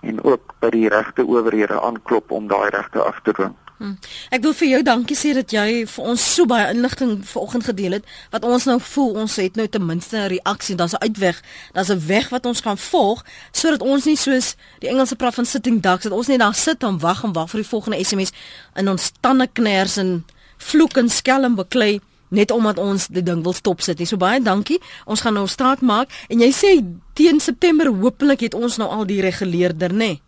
[0.00, 3.56] en ook by die regte owerhede aanklop om daai regte af te dwing.
[3.78, 3.96] Hmm.
[4.30, 7.96] Ek wil vir jou dankie sê dat jy vir ons so baie inligting vanoggend gedeel
[7.98, 11.42] het wat ons nou voel ons het nou ten minste 'n reaksie, daar's 'n uitweg,
[11.72, 15.44] daar's 'n weg wat ons kan volg sodat ons nie soos die Engelse praat van
[15.44, 18.30] sitting ducks dat ons net daar sit en wag en wag vir die volgende SMS
[18.74, 20.24] in ons tande kners en
[20.56, 24.00] vloek en skelm beklei net omdat ons die ding wil stop sit.
[24.08, 24.80] So baie dankie.
[25.04, 29.06] Ons gaan nou staat maak en jy sê teen September hopelik het ons nou al
[29.06, 29.96] die reguleerder, nê?
[29.96, 30.20] Nee?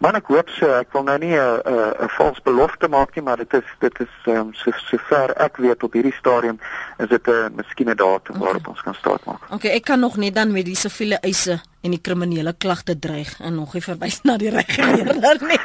[0.00, 3.24] Maar ek hoop so, ek wil nou nie 'n 'n 'n vals belofte maak nie,
[3.24, 6.58] maar dit is dit is um, so sover ek weet op hierdie stadium
[6.98, 8.44] is dit 'n miskien 'n datum okay.
[8.44, 9.44] waarop ons kan staat maak.
[9.50, 13.40] Okay, ek kan nog net dan met die siviele eise en die kriminele klagte dreig
[13.40, 15.60] en nog nie verwys na die regering nie.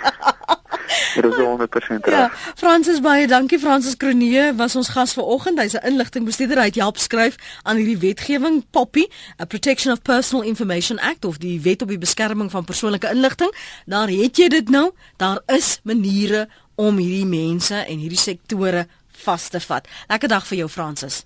[1.15, 2.15] Dit is 100% reg.
[2.15, 5.59] Ja, Fransis baie dankie Fransis Kronee was ons gas vanoggend.
[5.59, 6.57] Hy's 'n inligtingbestuurder.
[6.57, 9.07] Hy het help skryf aan hierdie wetgewing Poppy,
[9.41, 13.55] a Protection of Personal Information Act of die wet op die beskerming van persoonlike inligting.
[13.86, 14.91] Daar het jy dit nou.
[15.17, 18.88] Daar is maniere om hierdie mense en hierdie sektore
[19.25, 19.88] vas te vat.
[20.07, 21.23] Lekker dag vir jou Fransis.